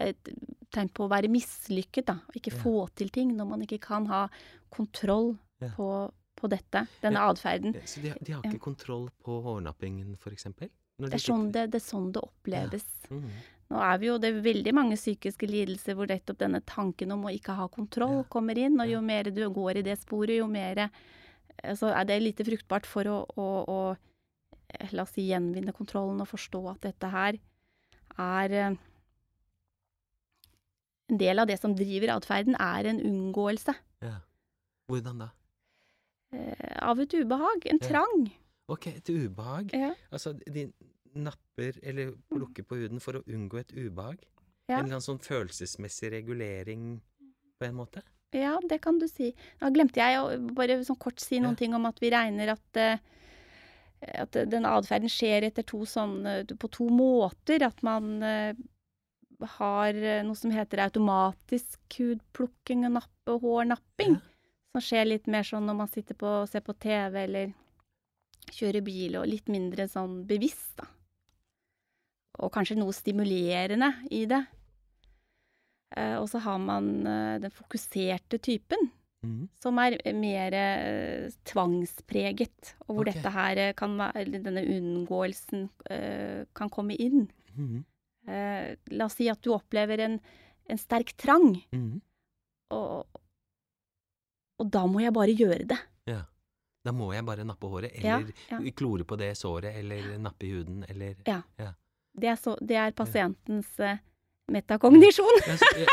et 0.00 0.28
tegn 0.74 0.88
på 0.90 1.04
å 1.06 1.10
være 1.12 1.28
mislykket, 1.30 2.06
da. 2.08 2.16
Ikke 2.34 2.50
Ja. 2.52 2.58
få 2.62 2.88
til 2.96 3.08
ting 3.10 3.36
når 3.36 3.48
man 3.48 3.60
ikke 3.62 3.80
kan 3.80 4.06
ha 4.06 4.28
kontroll 4.70 5.36
Ja. 5.60 5.68
på, 5.76 6.10
på 6.36 6.48
dette, 6.50 6.88
denne 7.00 7.20
Ja. 7.22 7.30
atferden. 7.32 7.72
Så 7.86 8.02
de, 8.02 8.12
de 8.20 8.32
har 8.32 8.42
Ja. 8.44 8.50
ikke 8.50 8.58
kontroll 8.60 9.08
på 9.24 9.42
hårnappingen, 9.44 10.16
eksempel? 10.32 10.70
Det 10.98 11.12
er 11.14 11.18
sånn 11.18 11.52
det, 11.52 11.70
det, 11.70 11.82
er 11.82 11.86
sånn 11.86 12.10
det 12.12 12.22
oppleves. 12.22 12.84
Mm. 13.10 13.30
Nå 13.70 13.76
er 13.82 13.98
vi 13.98 14.06
jo, 14.06 14.18
Det 14.18 14.34
er 14.34 14.40
veldig 14.42 14.72
mange 14.74 14.96
psykiske 14.96 15.46
lidelser 15.46 15.94
hvor 15.94 16.06
nettopp 16.08 16.38
denne 16.38 16.62
tanken 16.64 17.12
om 17.12 17.24
å 17.24 17.30
ikke 17.38 17.54
ha 17.54 17.68
kontroll 17.68 18.22
Ja. 18.22 18.28
kommer 18.30 18.56
inn. 18.56 18.80
Og 18.80 18.88
jo 18.88 19.00
mer 19.00 19.24
du 19.24 19.50
går 19.50 19.76
i 19.76 19.82
det 19.82 19.98
sporet, 20.00 20.36
jo 20.38 20.46
mer 20.46 20.90
altså 21.62 21.86
er 21.94 22.04
det 22.08 22.22
lite 22.22 22.44
fruktbart 22.44 22.86
for 22.86 23.08
å, 23.08 23.16
å, 23.36 23.46
å 23.68 23.78
eh, 24.74 24.92
la 24.92 25.02
oss 25.06 25.14
si 25.16 25.28
gjenvinne 25.30 25.72
kontrollen 25.76 26.20
og 26.20 26.28
forstå 26.28 26.60
at 26.72 26.80
dette 26.88 27.10
her 27.12 27.38
er 28.18 28.50
eh, 28.52 28.76
En 31.06 31.18
del 31.20 31.38
av 31.38 31.46
det 31.46 31.54
som 31.60 31.74
driver 31.78 32.10
atferden, 32.16 32.56
er 32.58 32.88
en 32.90 32.98
unngåelse 33.00 33.74
Ja. 34.02 34.16
Hvordan 34.90 35.20
da? 35.22 35.28
eh, 36.34 36.76
av 36.82 36.98
et 37.00 37.14
ubehag. 37.14 37.66
En 37.70 37.78
Ja. 37.80 37.88
trang. 37.88 38.24
Ok, 38.68 38.88
et 38.88 39.08
ubehag. 39.08 39.70
Ja. 39.72 39.92
Altså, 40.10 40.32
de 40.34 40.72
napper 41.14 41.78
eller 41.82 42.10
plukker 42.28 42.64
på 42.66 42.74
huden 42.80 42.98
for 43.00 43.12
å 43.20 43.22
unngå 43.30 43.60
et 43.60 43.70
ubehag? 43.72 44.18
Ja. 44.68 44.80
En 44.80 44.84
eller 44.86 44.96
annen 44.98 45.06
sånn 45.06 45.22
følelsesmessig 45.22 46.10
regulering, 46.10 47.00
på 47.60 47.64
en 47.68 47.74
måte? 47.78 48.02
Ja, 48.36 48.58
det 48.68 48.80
kan 48.84 48.98
du 49.00 49.06
si. 49.08 49.32
Da 49.60 49.70
glemte 49.72 50.00
jeg 50.02 50.20
å 50.20 50.54
bare 50.54 50.78
sånn 50.84 50.98
kort 51.00 51.20
si 51.22 51.38
noen 51.40 51.54
Ja. 51.56 51.60
ting 51.62 51.74
om 51.74 51.86
at 51.86 51.98
vi 52.00 52.10
regner 52.10 52.52
at, 52.52 52.76
eh, 52.76 52.98
at 54.14 54.30
denne 54.32 54.68
atferden 54.76 55.08
skjer 55.08 55.48
to 55.64 55.78
sånn, 55.88 56.26
eh, 56.26 56.44
på 56.44 56.70
to 56.70 56.88
måter. 56.90 57.62
At 57.62 57.82
man 57.82 58.22
eh, 58.22 58.54
har 59.58 59.94
eh, 59.94 60.22
noe 60.22 60.34
som 60.36 60.50
heter 60.50 60.78
automatisk 60.84 61.78
hudplukking 61.98 62.86
og 62.86 62.92
nappe, 63.00 63.40
hårnapping. 63.40 64.16
Ja. 64.16 64.20
Som 64.76 64.82
skjer 64.82 65.06
litt 65.06 65.26
mer 65.26 65.42
sånn 65.42 65.64
når 65.66 65.76
man 65.76 65.88
sitter 65.88 66.14
på, 66.14 66.46
ser 66.48 66.60
på 66.60 66.74
TV 66.78 67.22
eller 67.24 67.54
kjører 68.52 68.84
bil, 68.84 69.16
og 69.16 69.26
litt 69.26 69.48
mindre 69.48 69.88
sånn 69.88 70.20
bevisst, 70.28 70.76
da. 70.76 70.86
Og 72.38 72.52
kanskje 72.52 72.76
noe 72.76 72.92
stimulerende 72.92 73.88
i 74.12 74.26
det. 74.28 74.42
Eh, 75.94 76.16
og 76.18 76.28
så 76.30 76.40
har 76.42 76.58
man 76.58 77.06
eh, 77.06 77.34
den 77.42 77.52
fokuserte 77.54 78.40
typen, 78.42 78.88
mm. 79.22 79.42
som 79.62 79.78
er 79.78 79.98
mer 80.18 80.56
eh, 80.58 81.34
tvangspreget, 81.46 82.72
og 82.86 82.96
hvor 82.96 83.04
okay. 83.04 83.14
dette 83.14 83.34
her 83.36 83.60
kan 83.78 83.94
være 84.00 84.40
denne 84.42 84.64
unngåelsen 84.76 85.68
kan 86.56 86.72
komme 86.72 86.96
inn. 86.98 87.28
Mm. 87.54 87.84
La 88.26 89.06
oss 89.06 89.14
si 89.20 89.28
at 89.30 89.38
du 89.44 89.52
opplever 89.54 90.00
en, 90.02 90.18
en 90.66 90.80
sterk 90.80 91.14
trang, 91.20 91.52
Mm. 91.70 92.00
og, 92.74 93.20
og 94.58 94.72
da 94.74 94.82
må 94.90 95.04
jeg 95.04 95.14
bare 95.14 95.36
gjøre 95.36 95.68
det. 95.70 95.78
Ja. 96.10 96.24
Da 96.86 96.92
må 96.94 97.08
jeg 97.14 97.24
bare 97.26 97.42
nappe 97.46 97.66
håret, 97.70 97.94
eller 97.98 98.28
ja. 98.50 98.58
klore 98.78 99.06
på 99.06 99.16
det 99.18 99.32
såret, 99.38 99.74
eller 99.78 100.18
nappe 100.22 100.46
i 100.46 100.52
huden, 100.54 100.84
eller 100.90 101.16
Det 101.22 102.28
er, 102.30 102.36
så, 102.38 102.54
det 102.62 102.76
er 102.78 102.94
pasientens 102.94 103.72
metakognisjon. 104.52 105.40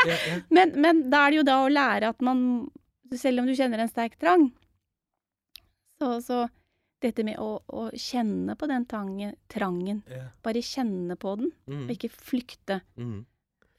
Men, 0.54 0.74
men 0.80 1.00
da 1.10 1.24
er 1.24 1.32
det 1.32 1.38
jo 1.40 1.46
da 1.46 1.56
å 1.64 1.70
lære 1.72 2.12
at 2.14 2.20
man 2.24 2.40
Selv 3.14 3.42
om 3.42 3.46
du 3.46 3.54
kjenner 3.54 3.78
en 3.82 3.90
sterk 3.90 4.16
trang, 4.18 4.48
så, 6.00 6.16
så 6.24 6.38
dette 7.04 7.22
med 7.26 7.36
å, 7.38 7.60
å 7.62 7.82
kjenne 7.94 8.56
på 8.58 8.66
den 8.66 8.86
trangen, 8.90 9.36
trangen, 9.52 10.00
yeah. 10.10 10.32
bare 10.42 10.62
kjenne 10.64 11.14
på 11.20 11.36
den, 11.38 11.52
mm. 11.70 11.84
og 11.84 11.92
ikke 11.94 12.10
flykte 12.10 12.80
Mhm. 12.96 13.20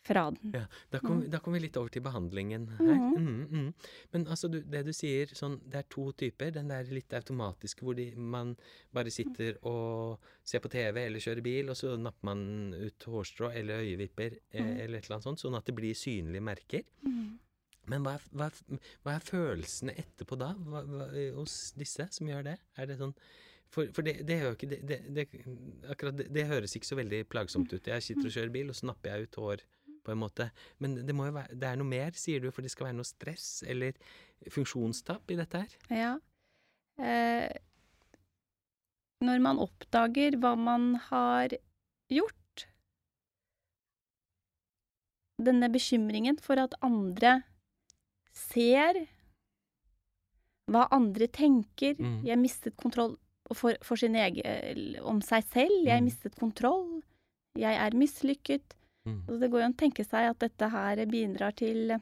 Fra 0.06 0.28
den. 0.32 0.52
Ja, 0.54 0.64
da 0.94 1.00
kom, 1.02 1.24
Mm. 1.24 1.40
kom 1.42 1.54
vi 1.58 1.60
litt 1.64 1.78
over 1.82 1.90
til 1.90 2.04
behandlingen 2.06 2.68
her. 2.78 2.96
Mhm. 2.96 3.16
mm. 3.18 3.48
mhm. 3.50 3.74
Men 4.14 4.26
altså, 4.28 4.50
du, 4.54 4.60
det 4.62 4.84
du 4.86 4.92
sier, 4.94 5.32
sånn, 5.34 5.60
det 5.66 5.80
er 5.82 5.88
to 5.90 6.12
typer. 6.14 6.52
Den 6.54 6.70
der 6.70 6.84
litt 6.94 7.14
automatiske 7.18 7.82
hvor 7.82 7.96
de, 7.98 8.12
man 8.16 8.56
bare 8.94 9.10
sitter 9.14 9.58
og 9.66 10.20
ser 10.46 10.62
på 10.62 10.70
TV 10.70 11.06
eller 11.08 11.20
kjører 11.24 11.42
bil, 11.46 11.70
og 11.74 11.80
så 11.80 11.96
napper 11.98 12.30
man 12.30 12.74
ut 12.78 13.08
hårstrå 13.10 13.50
eller 13.56 13.82
øyevipper 13.82 14.38
eh, 14.54 14.62
Mhm. 14.62 14.80
eller 14.86 14.98
et 15.00 15.06
eller 15.10 15.16
annet 15.18 15.24
sånt, 15.32 15.40
sånn 15.42 15.58
at 15.58 15.66
det 15.66 15.76
blir 15.76 15.94
synlige 15.98 16.42
merker. 16.42 16.84
Mm. 17.04 17.40
Men 17.88 18.02
hva 18.02 18.16
er, 18.16 18.22
hva 18.34 18.46
er, 18.50 18.80
hva 19.06 19.12
er 19.16 19.26
følelsene 19.28 19.94
etterpå 20.02 20.38
da, 20.42 20.54
hva, 20.54 20.80
hos 21.36 21.72
disse 21.78 22.08
som 22.12 22.28
gjør 22.28 22.44
det? 22.44 22.56
Er 22.78 22.86
det 22.88 22.98
sånn 23.02 23.14
For, 23.76 23.88
for 23.92 24.06
det, 24.06 24.22
det, 24.26 24.36
ikke, 24.56 24.68
det, 24.70 25.00
det, 25.14 25.24
akkurat 25.92 26.16
det, 26.16 26.28
det 26.32 26.46
høres 26.48 26.76
ikke 26.78 26.86
så 26.88 26.96
veldig 26.96 27.24
plagsomt 27.28 27.74
ut. 27.74 27.88
Jeg 27.90 28.04
sitter 28.06 28.30
og 28.30 28.32
kjører 28.32 28.52
bil, 28.54 28.70
og 28.70 28.76
så 28.78 28.86
napper 28.88 29.10
jeg 29.18 29.24
ut 29.28 29.36
hår, 29.42 29.64
på 30.06 30.14
en 30.14 30.22
måte. 30.22 30.50
Men 30.80 30.96
det 31.08 31.16
må 31.18 31.26
jo 31.28 31.36
være, 31.40 31.58
det 31.58 31.68
er 31.72 31.80
noe 31.82 31.90
mer, 31.90 32.16
sier 32.18 32.44
du, 32.44 32.52
for 32.54 32.62
det 32.66 32.72
skal 32.74 32.90
være 32.92 32.98
noe 33.00 33.08
stress 33.10 33.50
eller 33.68 33.98
funksjonstap 34.54 35.34
i 35.34 35.40
dette 35.42 35.64
her? 35.66 35.76
Ja. 35.90 36.14
Eh, 37.02 37.58
når 39.26 39.42
man 39.44 39.60
oppdager 39.64 40.38
hva 40.40 40.54
man 40.60 40.94
har 41.10 41.58
gjort 42.14 42.34
Denne 45.46 45.68
bekymringen 45.68 46.38
for 46.40 46.56
at 46.62 46.78
andre 46.86 47.42
ser 48.32 49.02
hva 50.72 50.86
andre 50.96 51.28
tenker. 51.28 51.98
Mm. 52.00 52.22
Jeg 52.26 52.40
mistet 52.40 52.78
kontroll 52.80 53.18
for, 53.54 53.76
for 53.84 54.00
sin 54.00 54.16
egen, 54.16 54.96
om 55.04 55.20
seg 55.22 55.44
selv. 55.52 55.76
Jeg 55.86 56.00
Mm. 56.02 56.08
mistet 56.08 56.40
kontroll. 56.40 57.04
Jeg 57.60 57.76
er 57.76 57.92
mislykket. 58.00 58.78
Mm. 59.06 59.20
Så 59.28 59.40
det 59.40 59.50
går 59.52 59.60
jo 59.62 59.66
an 59.66 59.74
å 59.76 59.78
tenke 59.78 60.04
seg 60.06 60.30
at 60.32 60.40
dette 60.40 60.70
her 60.74 61.06
bidrar 61.06 61.54
til 61.56 62.00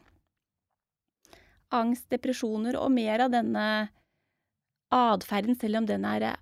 angst, 1.73 2.05
depresjoner 2.13 2.77
og 2.79 2.91
mer 2.93 3.25
av 3.25 3.31
denne 3.33 3.89
atferden, 4.93 5.57
selv 5.59 5.81
om 5.81 5.85
den 5.89 6.05
er 6.05 6.21
eh, 6.21 6.35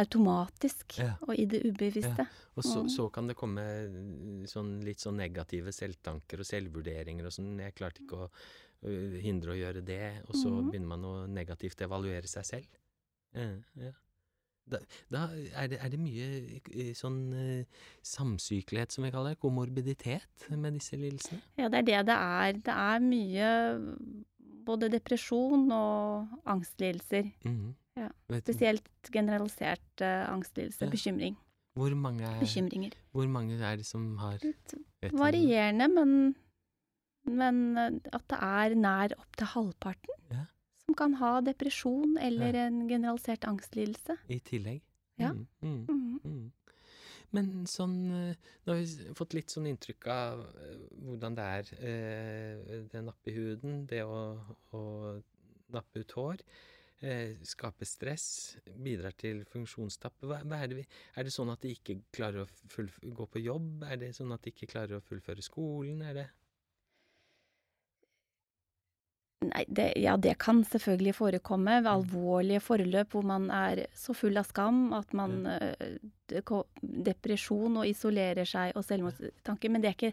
automatisk 0.00 0.98
Ja. 0.98 1.14
og 1.26 1.34
i 1.38 1.44
det 1.50 1.60
ubevisste. 1.66 2.26
Og 2.56 2.64
så, 2.64 2.82
Mm. 2.82 2.88
så 2.88 3.12
kan 3.12 3.26
det 3.26 3.36
komme 3.36 3.60
mm, 3.60 4.46
sånn, 4.48 4.82
litt 4.84 4.98
sånn 4.98 5.16
negative 5.16 5.72
selvtanker 5.72 6.40
og 6.40 6.46
selvvurderinger 6.46 7.26
og 7.26 7.32
sånn. 7.32 7.58
Jeg 7.60 7.74
klarte 7.74 8.00
ikke 8.02 8.16
å 8.26 8.30
hindre 9.20 9.52
å 9.52 9.58
gjøre 9.60 9.84
det, 9.84 10.22
og 10.28 10.34
så 10.34 10.48
Mhm. 10.48 10.70
begynner 10.70 10.86
man 10.88 11.02
å 11.04 11.26
negativt 11.28 11.80
evaluere 11.82 12.26
seg 12.26 12.44
selv. 12.44 12.68
Eh, 13.34 13.58
ja. 13.76 13.92
Da, 14.70 14.80
da 15.12 15.26
er, 15.34 15.70
det, 15.72 15.78
er 15.82 15.92
det 15.92 16.00
mye 16.00 16.26
eh, 16.70 16.90
sånn 16.96 17.20
eh, 17.36 17.84
samsykelighet, 18.06 18.94
som 18.94 19.06
vi 19.06 19.12
kaller 19.14 19.34
det, 19.34 19.42
komorbiditet, 19.42 20.48
med 20.54 20.78
disse 20.78 20.98
lidelsene? 20.98 21.40
Ja, 21.58 21.68
det 21.72 21.82
er 21.82 21.88
det 21.88 22.02
det 22.10 22.18
er. 22.18 22.60
Det 22.70 22.76
er 22.76 23.04
mye 23.04 23.52
både 24.66 24.90
depresjon 24.92 25.70
og 25.74 26.40
angstlidelser. 26.48 27.30
Mhm. 27.44 27.76
Ja, 27.98 28.06
Spesielt 28.38 28.86
generalisert 29.12 30.00
uh, 30.00 30.30
angstlidelse. 30.30 30.84
Ja. 30.86 30.90
Bekymring. 30.90 31.34
hvor, 31.74 31.94
mange 31.94 32.24
er, 32.24 32.38
Bekymringer. 32.40 32.94
hvor 33.12 33.26
mange 33.26 33.58
er 33.58 33.76
det 33.76 33.86
som 33.86 34.16
har 34.18 34.38
Litt 34.42 34.74
Varierende, 35.12 35.88
men, 35.88 36.34
men 37.26 37.60
eh, 37.78 37.98
at 38.12 38.24
det 38.30 38.38
er 38.40 38.74
nær 38.78 39.14
opptil 39.18 39.46
halvparten 39.54 40.16
Ja. 40.30 40.46
Som 40.90 40.96
kan 40.98 41.14
ha 41.20 41.38
depresjon 41.46 42.16
eller 42.18 42.56
en 42.66 42.88
generalisert 42.88 43.44
angstlidelse. 43.46 44.16
I 44.28 44.40
tillegg? 44.42 44.80
Ja. 45.20 45.30
Mm, 45.30 45.46
mm. 45.62 45.84
mm. 45.88 46.20
Mm. 46.24 46.48
Men 47.30 47.50
sånn 47.70 47.94
eh, 48.10 48.48
Nå 48.66 48.72
har 48.74 48.80
vi 48.80 49.12
fått 49.14 49.36
litt 49.36 49.52
sånn 49.52 49.68
inntrykk 49.70 50.06
av 50.10 50.40
eh, 50.64 50.80
hvordan 51.04 51.36
det 51.38 51.44
er. 51.60 51.70
eh, 51.78 52.80
Det 52.90 53.02
nappe 53.06 53.30
i 53.30 53.36
huden, 53.36 53.84
det 53.86 54.02
å, 54.02 54.18
å 54.74 54.82
nappe 55.70 56.02
ut 56.02 56.16
hår. 56.18 56.42
eh, 57.06 57.36
Skape 57.46 57.86
stress, 57.86 58.56
bidrar 58.82 59.14
til 59.14 59.44
funksjonstap. 59.52 60.18
Hva, 60.26 60.40
hva 60.42 60.58
er, 60.64 60.72
det 60.72 60.80
vi, 60.80 60.86
er 61.14 61.28
det 61.28 61.36
sånn 61.36 61.52
at 61.54 61.62
de 61.62 61.70
ikke 61.76 62.00
klarer 62.10 62.42
å 62.48 62.84
gå 63.14 63.28
på 63.30 63.44
jobb? 63.44 63.84
Er 63.86 64.02
det 64.02 64.10
sånn 64.18 64.34
at 64.34 64.42
de 64.42 64.50
ikke 64.50 64.72
klarer 64.74 64.98
å 64.98 65.04
fullføre 65.06 65.44
skolen? 65.46 66.02
Er 66.02 66.18
det 66.18 66.26
Nei, 69.50 69.64
det, 69.68 69.92
ja, 69.98 70.16
det 70.16 70.36
kan 70.38 70.62
selvfølgelig 70.64 71.14
forekomme 71.16 71.78
ved 71.82 71.90
alvorlige 71.90 72.60
forløp 72.62 73.10
hvor 73.16 73.24
man 73.26 73.48
er 73.50 73.86
så 73.96 74.14
full 74.14 74.36
av 74.38 74.44
skam 74.46 74.92
at 74.94 75.12
man 75.16 75.46
eh, 75.46 75.96
det 76.30 76.42
Depresjon 76.82 77.76
og 77.80 77.86
isolerer 77.88 78.46
seg 78.46 78.76
og 78.76 78.84
selvmordstanker. 78.86 79.70
Men 79.72 79.82
det 79.82 79.88
er 79.90 79.96
ikke 79.96 80.12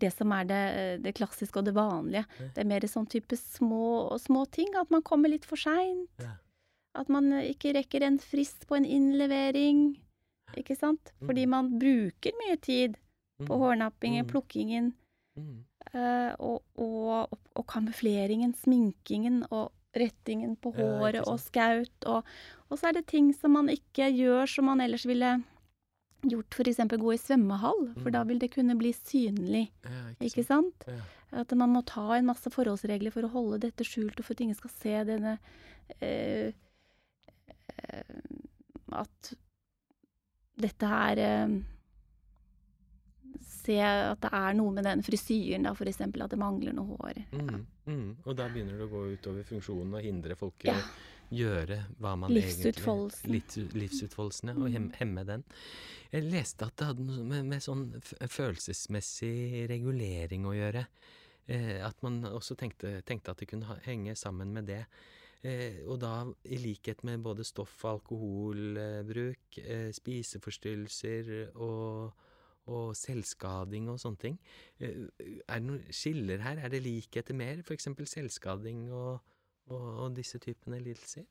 det 0.00 0.12
som 0.14 0.32
er 0.32 0.44
det, 0.48 0.62
det 1.04 1.14
klassiske 1.18 1.58
og 1.60 1.66
det 1.66 1.74
vanlige. 1.76 2.24
Det 2.54 2.62
er 2.62 2.68
mer 2.70 2.86
sånn 2.88 3.08
type 3.10 3.36
små, 3.36 4.16
små 4.22 4.46
ting. 4.50 4.70
At 4.80 4.90
man 4.90 5.02
kommer 5.02 5.28
litt 5.28 5.44
for 5.44 5.60
seint. 5.60 6.08
Ja. 6.22 6.36
At 6.94 7.10
man 7.12 7.32
eh, 7.32 7.50
ikke 7.52 7.74
rekker 7.76 8.02
en 8.06 8.18
frist 8.22 8.64
på 8.70 8.78
en 8.78 8.86
innlevering. 8.88 9.98
Ikke 10.56 10.74
sant? 10.78 11.12
Fordi 11.22 11.44
Mm. 11.46 11.50
man 11.50 11.68
bruker 11.78 12.32
mye 12.40 12.56
tid 12.60 12.96
på 13.38 13.54
Mm, 13.54 13.60
hårnappingen, 13.60 14.24
Mm. 14.24 14.30
plukkingen. 14.32 14.92
Mm, 15.92 15.98
Eh, 16.00 16.34
og, 16.38 16.62
og, 16.78 17.38
og 17.58 17.66
kamufleringen, 17.66 18.54
sminkingen 18.54 19.44
og 19.50 19.72
rettingen 19.96 20.52
på 20.56 20.70
håret 20.76 21.16
ikke 21.18 21.26
og 21.32 21.38
sant. 21.40 21.46
skaut. 21.48 22.04
Og, 22.06 22.24
og 22.70 22.78
så 22.78 22.88
er 22.88 22.92
det 23.00 23.06
ting 23.10 23.32
som 23.34 23.50
man 23.58 23.68
ikke 23.68 24.06
gjør 24.14 24.46
som 24.46 24.64
man 24.70 24.80
ellers 24.80 25.06
ville 25.08 25.32
gjort, 26.22 26.52
f.eks. 26.54 26.76
gå 27.00 27.12
i 27.14 27.18
svømmehall, 27.18 27.94
for 27.96 28.10
Mm. 28.10 28.12
da 28.12 28.22
vil 28.28 28.38
det 28.38 28.50
kunne 28.52 28.76
bli 28.78 28.92
synlig, 28.92 29.70
ja, 29.82 30.02
ikke 30.20 30.44
sant? 30.44 30.84
Ja. 30.86 31.00
At 31.42 31.50
man 31.56 31.70
må 31.72 31.82
ta 31.86 32.04
en 32.18 32.26
masse 32.26 32.50
forholdsregler 32.50 33.10
for 33.14 33.22
å 33.26 33.30
holde 33.32 33.60
dette 33.66 33.84
skjult, 33.84 34.18
og 34.18 34.24
for 34.24 34.34
at 34.34 34.40
ingen 34.44 34.54
skal 34.58 34.70
se 34.70 35.04
denne 35.10 35.38
eh, 36.00 36.52
eh, 37.82 38.14
At 38.92 39.32
dette 40.60 40.86
her 40.86 41.16
eh, 41.18 41.58
Se 43.40 43.76
at 43.80 44.20
det 44.20 44.30
er 44.32 44.54
noe 44.54 44.72
med 44.72 44.84
den 44.84 45.02
frisyren, 45.02 45.62
da, 45.68 45.74
for 45.74 45.86
eksempel 45.90 46.22
at 46.24 46.30
det 46.30 46.38
mangler 46.40 46.72
noe 46.74 46.96
hår. 46.96 47.20
Mm, 47.32 47.66
mm. 47.86 48.08
Og 48.26 48.36
da 48.36 48.48
begynner 48.48 48.78
det 48.78 48.86
å 48.88 48.90
gå 48.90 49.02
utover 49.14 49.44
funksjonen 49.44 49.94
og 49.94 50.02
hindre 50.02 50.36
folk 50.36 50.64
i 50.64 50.68
Ja. 50.68 50.74
å 50.74 50.82
gjøre 51.30 51.84
hva 52.00 52.16
man 52.18 52.30
Livsutfoldelsen. 52.32 53.30
egentlig 53.30 53.72
Livs, 53.72 53.74
Livsutfoldelsen, 54.02 54.50
og 54.56 54.70
hem, 54.72 54.88
Mm. 54.88 54.92
hemme 54.98 55.24
den. 55.26 55.44
Jeg 56.12 56.24
leste 56.24 56.66
at 56.66 56.76
det 56.76 56.86
hadde 56.86 57.04
noe 57.06 57.24
med, 57.24 57.44
med 57.44 57.60
sånn 57.62 58.02
følelsesmessig 58.02 59.68
regulering 59.70 60.44
å 60.46 60.54
gjøre. 60.56 60.86
Eh, 61.48 61.84
at 61.86 62.02
man 62.02 62.22
også 62.22 62.56
tenkte, 62.56 63.02
tenkte 63.04 63.30
at 63.30 63.38
det 63.38 63.48
kunne 63.48 63.64
ha, 63.66 63.76
henge 63.86 64.16
sammen 64.16 64.52
med 64.52 64.66
det. 64.66 64.84
Eh, 65.42 65.80
og 65.88 65.98
da, 66.00 66.24
i 66.44 66.56
likhet 66.60 67.02
med 67.04 67.22
både 67.22 67.44
stoff- 67.44 67.84
og 67.84 68.00
alkoholbruk, 68.02 69.58
eh, 69.58 69.90
spiseforstyrrelser 69.92 71.50
og, 71.56 72.12
og 72.70 72.96
selvskading 72.98 73.90
og 73.92 74.00
sånne 74.02 74.22
ting. 74.24 74.38
Eh, 74.80 75.06
Er 75.46 75.60
det 75.60 75.66
noen 75.66 75.84
skiller 75.94 76.42
her? 76.44 76.58
Er 76.58 76.72
det 76.72 76.82
likheter 76.84 77.36
mer? 77.36 77.62
F.eks. 77.64 77.88
selvskading 78.14 78.88
og, 78.92 79.20
og, 79.70 79.86
og 80.06 80.16
disse 80.16 80.38
typene 80.42 80.80
lidelser? 80.82 81.26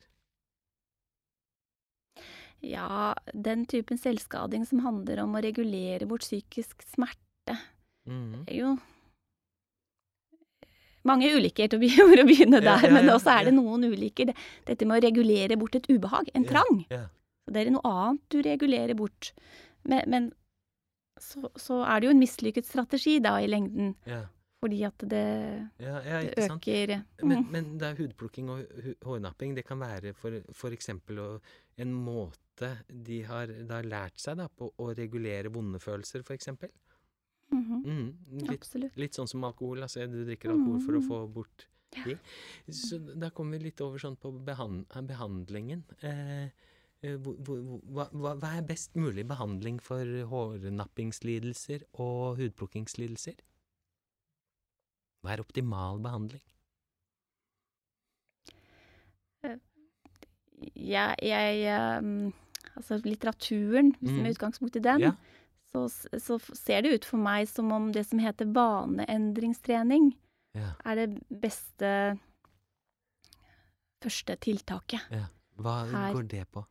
Ja, 2.66 3.14
den 3.32 3.66
typen 3.72 3.98
selvskading 3.98 4.66
som 4.68 4.84
handler 4.84 5.24
om 5.24 5.36
å 5.38 5.44
regulere 5.44 6.08
bort 6.10 6.26
psykisk 6.28 6.84
smerte, 6.92 7.56
mm. 8.04 8.44
er 8.50 8.58
jo 8.58 8.74
mange 11.08 11.30
ulykker 11.32 11.70
til 11.72 11.80
å 11.80 11.84
begynne 11.84 12.26
begynne 12.30 12.60
Ja, 12.60 12.76
der, 12.76 12.90
ja, 12.90 12.92
men 12.98 13.14
også 13.14 13.32
er 13.38 13.48
det 13.48 13.56
noen 13.56 13.88
ulykker. 13.88 14.34
Dette 14.68 14.88
med 14.90 15.00
å 15.00 15.08
regulere 15.08 15.58
bort 15.60 15.80
et 15.80 15.88
ubehag, 15.88 16.32
en 16.36 16.48
trang. 16.50 16.84
Ja. 16.92 17.06
Så 17.46 17.56
det 17.56 17.64
er 17.64 17.74
noe 17.74 17.94
annet 17.96 18.26
du 18.34 18.42
regulerer 18.46 19.00
bort. 19.00 19.32
Men, 19.88 20.04
men 20.12 20.30
så, 21.20 21.50
så 21.56 21.84
er 21.86 22.00
det 22.00 22.10
jo 22.10 22.12
en 22.16 22.20
mislykket 22.24 22.66
strategi 22.66 23.20
da 23.24 23.38
i 23.40 23.48
lengden, 23.48 23.96
Ja. 24.08 24.24
fordi 24.64 24.84
at 24.88 24.98
det, 25.10 25.70
Ja, 25.80 26.02
ja, 26.04 26.22
det 26.24 26.50
øker 26.50 27.04
Men, 27.24 27.44
mm. 27.44 27.52
men 27.52 27.78
det 27.78 27.88
er 27.88 27.96
hudplukking 27.96 28.50
og 28.50 28.66
hårnapping. 29.06 29.56
Det 29.56 29.66
kan 29.66 29.80
være 29.80 30.14
for, 30.14 30.42
for 30.52 30.70
eksempel 30.76 31.40
en 31.78 31.94
måte 31.94 32.78
de 32.90 33.22
har 33.24 33.48
da 33.68 33.82
lært 33.82 34.20
seg 34.20 34.38
da, 34.38 34.48
på 34.48 34.72
å 34.78 34.94
regulere 34.98 35.52
vonde 35.52 35.80
følelser, 35.80 36.24
for 36.24 36.34
eksempel. 36.34 36.70
-hmm. 37.52 37.86
Mm, 37.86 38.16
litt, 38.50 38.62
Absolutt. 38.62 38.98
litt 38.98 39.16
sånn 39.18 39.28
som 39.28 39.44
alkohol. 39.44 39.82
Altså 39.82 40.06
du 40.10 40.24
drikker 40.26 40.52
alkohol 40.54 40.82
for 40.82 40.94
å 40.94 41.02
Mm. 41.02 41.08
få 41.08 41.34
bort 41.34 41.68
de. 42.06 42.18
Så 42.72 43.00
da 43.20 43.30
kommer 43.30 43.58
vi 43.58 43.64
litt 43.66 43.82
over 43.82 43.98
sånn 43.98 44.18
på 44.18 44.32
behand, 44.46 44.86
behandlingen. 44.88 45.84
Eh, 46.04 46.50
eh, 47.04 47.16
hva, 47.16 48.08
hva, 48.12 48.36
hva 48.40 48.52
er 48.58 48.68
best 48.68 48.96
mulig 49.00 49.26
behandling 49.28 49.80
for 49.84 50.06
hårnappingslidelser 50.32 51.86
og 51.94 52.40
hudplukkingslidelser? 52.42 53.40
Hva 55.24 55.34
er 55.36 55.44
optimal 55.44 56.00
behandling? 56.04 56.44
Jeg, 60.76 61.16
jeg 61.24 62.00
um, 62.04 62.34
Altså 62.76 62.98
litteraturen, 63.04 63.94
hvis 64.00 64.12
mm. 64.12 64.18
med 64.24 64.36
utgangspunkt 64.36 64.76
i 64.76 64.80
den, 64.80 65.02
Ja. 65.02 65.12
så, 65.72 65.88
så 66.20 66.38
ser 66.54 66.82
det 66.82 66.94
ut 66.94 67.06
for 67.06 67.20
meg 67.20 67.48
som 67.48 67.72
om 67.76 67.90
det 67.94 68.06
som 68.08 68.20
heter 68.20 68.48
vaneendringstrening, 68.56 70.14
Ja. 70.56 70.72
er 70.86 70.96
det 70.96 71.20
beste 71.42 72.20
første 74.04 74.36
tiltaket. 74.36 75.02
ja. 75.12 75.26
Hva 75.60 75.86
Her. 75.92 76.14
går 76.14 76.22
det 76.22 76.48
på? 76.52 76.64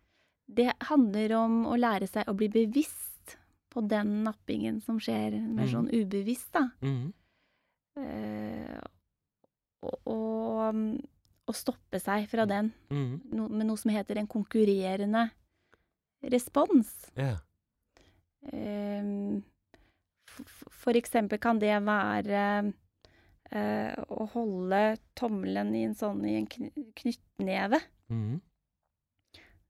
Det 0.49 0.73
handler 0.89 1.35
om 1.37 1.61
å 1.69 1.77
lære 1.77 2.09
seg 2.09 2.29
å 2.29 2.35
bli 2.37 2.49
bevisst 2.53 3.37
på 3.69 3.83
den 3.85 4.23
nappingen 4.25 4.81
som 4.81 4.97
skjer, 5.03 5.37
mer 5.37 5.69
mm. 5.69 5.73
sånn 5.75 5.91
ubevisst, 5.93 6.51
da. 6.57 6.65
Mm. 6.81 7.11
Uh, 7.99 8.79
og, 9.85 9.99
og, 10.09 10.81
og 11.51 11.57
stoppe 11.57 12.01
seg 12.01 12.29
fra 12.31 12.47
den 12.49 12.71
mm. 12.93 13.13
no, 13.35 13.49
med 13.51 13.67
noe 13.67 13.81
som 13.81 13.93
heter 13.93 14.21
en 14.21 14.31
konkurrerende 14.31 15.29
respons. 16.33 16.91
Yeah. 17.19 17.43
Uh, 18.49 19.39
For 20.81 20.97
eksempel 20.99 21.41
kan 21.43 21.61
det 21.61 21.75
være 21.85 22.43
uh, 23.53 23.95
å 24.09 24.29
holde 24.35 24.83
tommelen 25.19 25.75
i 25.75 25.85
en 25.89 25.97
sånn 25.99 26.23
i 26.27 26.39
en 26.39 26.49
kny 26.51 26.71
knyttneve. 26.99 27.83
Mhm. 28.13 28.39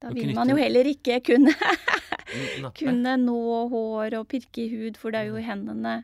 Da 0.01 0.11
vil 0.15 0.35
man 0.35 0.49
jo 0.49 0.57
heller 0.57 0.85
ikke 0.87 1.21
kunne, 1.27 1.53
kunne 2.79 3.17
nå 3.19 3.39
hår 3.73 4.15
og 4.21 4.29
pirke 4.31 4.63
i 4.67 4.69
hud, 4.71 4.97
for 5.01 5.11
det 5.11 5.25
er 5.25 5.31
jo 5.33 5.39
Nei. 5.41 5.47
hendene, 5.49 5.95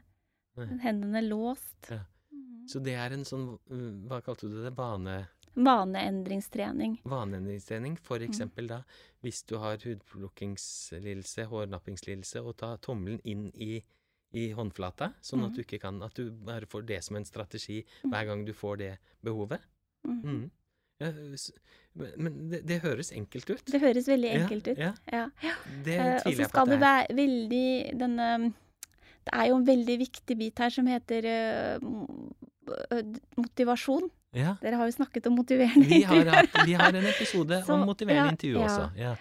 hendene 0.83 1.22
låst. 1.28 1.90
Ja. 1.92 2.00
Mm. 2.33 2.66
Så 2.68 2.83
det 2.83 2.94
er 2.98 3.14
en 3.14 3.24
sånn, 3.28 3.46
uh, 3.70 4.09
hva 4.09 4.20
kalte 4.24 4.48
du 4.50 4.62
det, 4.64 4.72
vane, 4.76 5.28
Vaneendringstrening. 5.54 6.96
vaneendringstrening? 7.07 7.96
For 8.02 8.18
Mm. 8.18 8.28
eksempel 8.28 8.66
da, 8.66 8.80
hvis 9.22 9.44
du 9.46 9.59
har 9.59 9.76
hudplukkingslidelse, 9.78 11.44
hårnappingslidelse, 11.46 12.42
og 12.42 12.57
ta 12.57 12.76
tommelen 12.83 13.20
inn 13.24 13.52
i, 13.54 13.83
i 14.35 14.48
håndflata, 14.52 15.12
sånn 15.22 15.44
at 15.46 15.54
du 15.54 15.62
ikke 15.62 15.78
kan, 15.80 16.02
at 16.02 16.14
du 16.18 16.30
bare 16.33 16.66
får 16.66 16.83
det 16.87 17.02
som 17.04 17.16
en 17.16 17.24
strategi 17.24 17.85
Mm. 18.02 18.11
hver 18.11 18.26
gang 18.26 18.44
du 18.44 18.52
får 18.52 18.76
det 18.78 18.98
behovet. 19.22 19.61
Mhm. 20.04 20.50
Ja, 21.02 21.11
men 22.16 22.37
det, 22.50 22.61
det 22.66 22.80
høres 22.85 23.11
enkelt 23.14 23.50
ut. 23.50 23.64
Det 23.70 23.80
høres 23.83 24.07
veldig 24.11 24.30
Ja, 24.30 24.40
enkelt 24.42 24.68
ut. 24.68 24.78
Ja, 24.78 24.92
Ja. 25.11 25.24
det 25.85 25.96
Eh, 25.98 26.20
tviler 26.22 26.22
jeg 26.22 26.22
på 26.22 26.28
Og 26.30 26.35
så 26.38 26.48
skal 26.48 26.68
det 26.70 26.80
være 26.80 27.16
veldig 27.18 27.98
denne 27.98 28.28
Det 29.24 29.33
er 29.33 29.46
jo 29.48 29.57
en 29.57 29.66
veldig 29.66 29.98
viktig 29.98 30.37
bit 30.38 30.59
her 30.59 30.70
som 30.70 30.87
heter 30.87 31.24
uh, 31.24 31.78
eh, 32.92 33.04
motivasjon. 33.40 34.11
Ja. 34.37 34.57
Dere 34.61 34.76
har 34.76 34.90
jo 34.90 34.96
snakket 34.98 35.26
om 35.30 35.37
motiverende 35.38 35.87
Vi 35.88 36.02
intervju. 36.02 36.30
Vi, 36.30 36.64
vi 36.66 36.74
har 36.76 36.92
en 36.92 37.07
episode 37.07 37.62
Så, 37.66 37.72
om 37.72 37.87
motiverende 37.88 38.26
ja, 38.26 38.35
intervju 38.37 38.59
også. 38.64 38.90
Ja. 38.98 39.14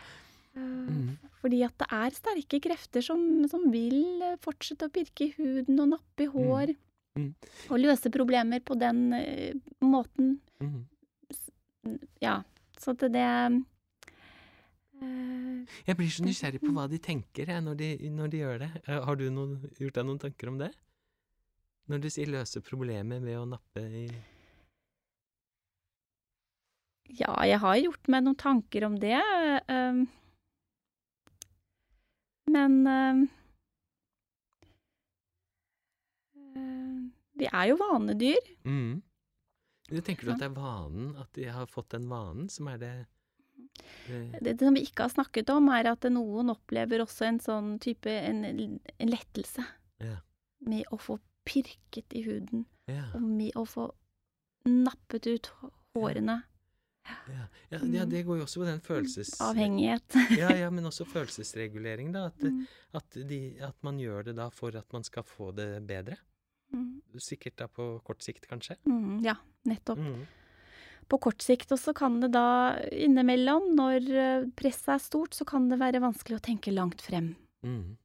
Eh, 0.55 0.61
Mhm. 0.63 1.17
Fordi 1.43 1.59
at 1.65 1.73
det 1.81 1.87
er 1.91 2.13
sterke 2.15 2.59
krefter 2.63 3.01
som, 3.03 3.19
som 3.51 3.65
vil 3.71 4.21
eh, 4.21 4.35
fortsette 4.39 4.87
å 4.87 4.91
pirke 4.93 5.25
i 5.25 5.33
huden 5.35 5.79
og 5.83 5.89
nappe 5.97 6.23
i 6.23 6.29
hår. 6.31 6.71
Mm. 7.19 7.33
Og 7.69 7.79
løse 7.81 8.09
problemer 8.09 8.61
på 8.65 8.77
den 8.79 9.13
uh, 9.13 9.53
måten. 9.85 10.39
Mhm. 10.61 10.85
Ja. 12.23 12.41
Så 12.79 12.91
at 12.95 13.03
det 13.13 13.23
eh, 13.23 13.59
Jeg 15.87 15.97
blir 15.99 16.09
så 16.11 16.23
nysgjerrig 16.25 16.61
på 16.63 16.71
hva 16.75 16.87
de 16.91 16.97
tenker 17.03 17.49
jeg, 17.51 17.61
når, 17.63 17.75
de, 17.79 17.89
når 18.09 18.27
de 18.31 18.37
gjør 18.43 18.57
det. 18.63 18.71
Eh, 18.87 18.99
Har 19.03 19.15
du 19.19 19.25
noen, 19.31 19.57
gjort 19.79 19.95
deg 19.99 20.05
noen 20.07 20.19
tanker 20.21 20.47
om 20.53 20.57
det? 20.61 20.71
Når 21.91 21.99
du 21.99 22.09
sier 22.09 22.29
'løse 22.31 22.61
problemet' 22.63 23.21
ved 23.25 23.35
å 23.37 23.45
nappe 23.45 23.81
i 23.83 24.05
Ja, 27.13 27.33
jeg 27.45 27.59
har 27.59 27.75
gjort 27.77 28.07
meg 28.07 28.23
noen 28.23 28.37
tanker 28.39 28.85
om 28.87 28.95
det. 28.97 29.19
ehm. 29.67 30.07
men 32.47 32.87
eh, 32.87 33.15
Vi 37.35 37.45
er 37.51 37.65
jo 37.69 37.75
vanedyr. 37.81 38.39
mm. 38.63 39.01
Tenker 39.89 40.25
du 40.25 40.31
at 40.33 40.39
det 40.39 40.47
er 40.47 40.55
vanen, 40.55 41.15
at 41.19 41.29
de 41.35 41.43
har 41.51 41.65
fått 41.69 41.89
den 41.93 42.07
vanen, 42.09 42.47
som 42.49 42.67
er 42.71 42.77
det, 42.81 42.91
det 44.07 44.39
Det, 44.41 44.53
som 44.59 44.73
vi 44.77 44.85
ikke 44.87 45.03
har 45.07 45.13
snakket 45.13 45.49
om, 45.53 45.67
er 45.75 45.89
at 45.91 46.07
noen 46.11 46.49
opplever 46.53 47.03
også 47.03 47.25
en 47.27 47.39
sånn 47.43 47.73
type 47.83 48.09
en, 48.09 48.43
en 48.45 49.11
lettelse 49.11 49.65
Ja. 50.03 50.17
med 50.65 50.87
å 50.91 50.97
få 51.01 51.19
pirket 51.45 52.13
i 52.15 52.23
huden, 52.23 52.65
Ja. 52.87 53.09
og 53.13 53.21
med 53.21 53.51
å 53.59 53.65
få 53.67 53.89
nappet 54.65 55.27
ut 55.27 55.51
hårene. 55.93 56.43
Ja. 57.27 57.47
Ja, 57.69 57.79
ja, 57.83 58.05
det 58.07 58.21
går 58.23 58.37
jo 58.39 58.43
også 58.45 58.61
på 58.61 58.65
den 58.69 58.79
følelses... 58.79 59.33
Avhengighet. 59.43 60.15
Ja, 60.39 60.53
ja, 60.55 60.69
men 60.71 60.85
også 60.87 61.03
følelsesregulering, 61.05 62.13
da. 62.15 62.29
At, 62.31 62.39
Mm, 62.47 62.67
at, 62.95 63.17
de, 63.27 63.39
at 63.59 63.75
man 63.83 63.97
gjør 63.99 64.23
det 64.29 64.35
da 64.37 64.47
for 64.53 64.75
at 64.79 64.87
man 64.93 65.03
skal 65.03 65.23
få 65.27 65.51
det 65.51 65.81
bedre. 65.87 66.15
Mm, 67.13 67.19
Sikkert 67.21 67.55
da 67.61 67.67
på 67.67 68.01
kort 68.03 68.21
sikt, 68.25 68.47
kanskje. 68.49 68.77
mm, 68.85 69.21
ja, 69.23 69.35
nettopp. 69.69 69.97
Mm. 69.99 70.25
På 71.09 71.19
kort 71.19 71.41
sikt 71.43 71.69
også 71.75 71.93
kan 71.93 72.19
det 72.23 72.31
da 72.31 72.77
innimellom, 72.91 73.75
når 73.75 74.09
eh, 74.15 74.45
presset 74.55 74.95
er 74.95 74.99
stort, 75.03 75.33
så 75.35 75.45
kan 75.45 75.69
det 75.69 75.77
være 75.79 75.99
vanskelig 76.01 76.39
å 76.39 76.45
tenke 76.45 76.73
langt 76.73 77.01
frem 77.01 77.35
Mm. 77.63 77.97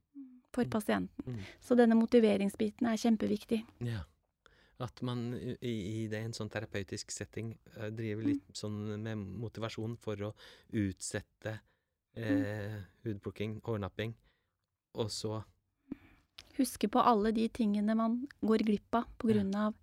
for 0.53 0.63
Mm. 0.65 0.69
pasienten. 0.69 1.25
Mm. 1.25 1.39
Så 1.61 1.75
denne 1.77 1.95
motiveringsbiten 1.95 2.87
er 2.87 2.97
kjempeviktig. 2.97 3.63
Ja. 3.81 4.03
At 4.81 5.01
man 5.01 5.33
i, 5.61 6.03
i 6.03 6.07
det, 6.07 6.21
en 6.23 6.31
sånn 6.31 6.49
terapeutisk 6.49 7.11
setting 7.11 7.57
eh, 7.77 7.89
driver 7.89 8.23
litt 8.23 8.43
sånn 8.53 9.01
med 9.01 9.17
motivasjon 9.17 9.97
for 9.99 10.15
å 10.15 10.33
utsette 10.71 11.59
eh, 12.15 12.79
hudplukking, 13.05 13.61
hårnapping, 13.63 14.13
og 14.95 15.09
så 15.11 15.43
Huske 16.59 16.89
på 16.91 16.99
alle 17.01 17.31
de 17.35 17.47
tingene 17.55 17.95
man 17.95 18.17
går 18.43 18.65
glipp 18.67 18.95
av 18.99 19.05
på 19.17 19.29
Ja. 19.29 19.37
grunn 19.37 19.55
av 19.55 19.73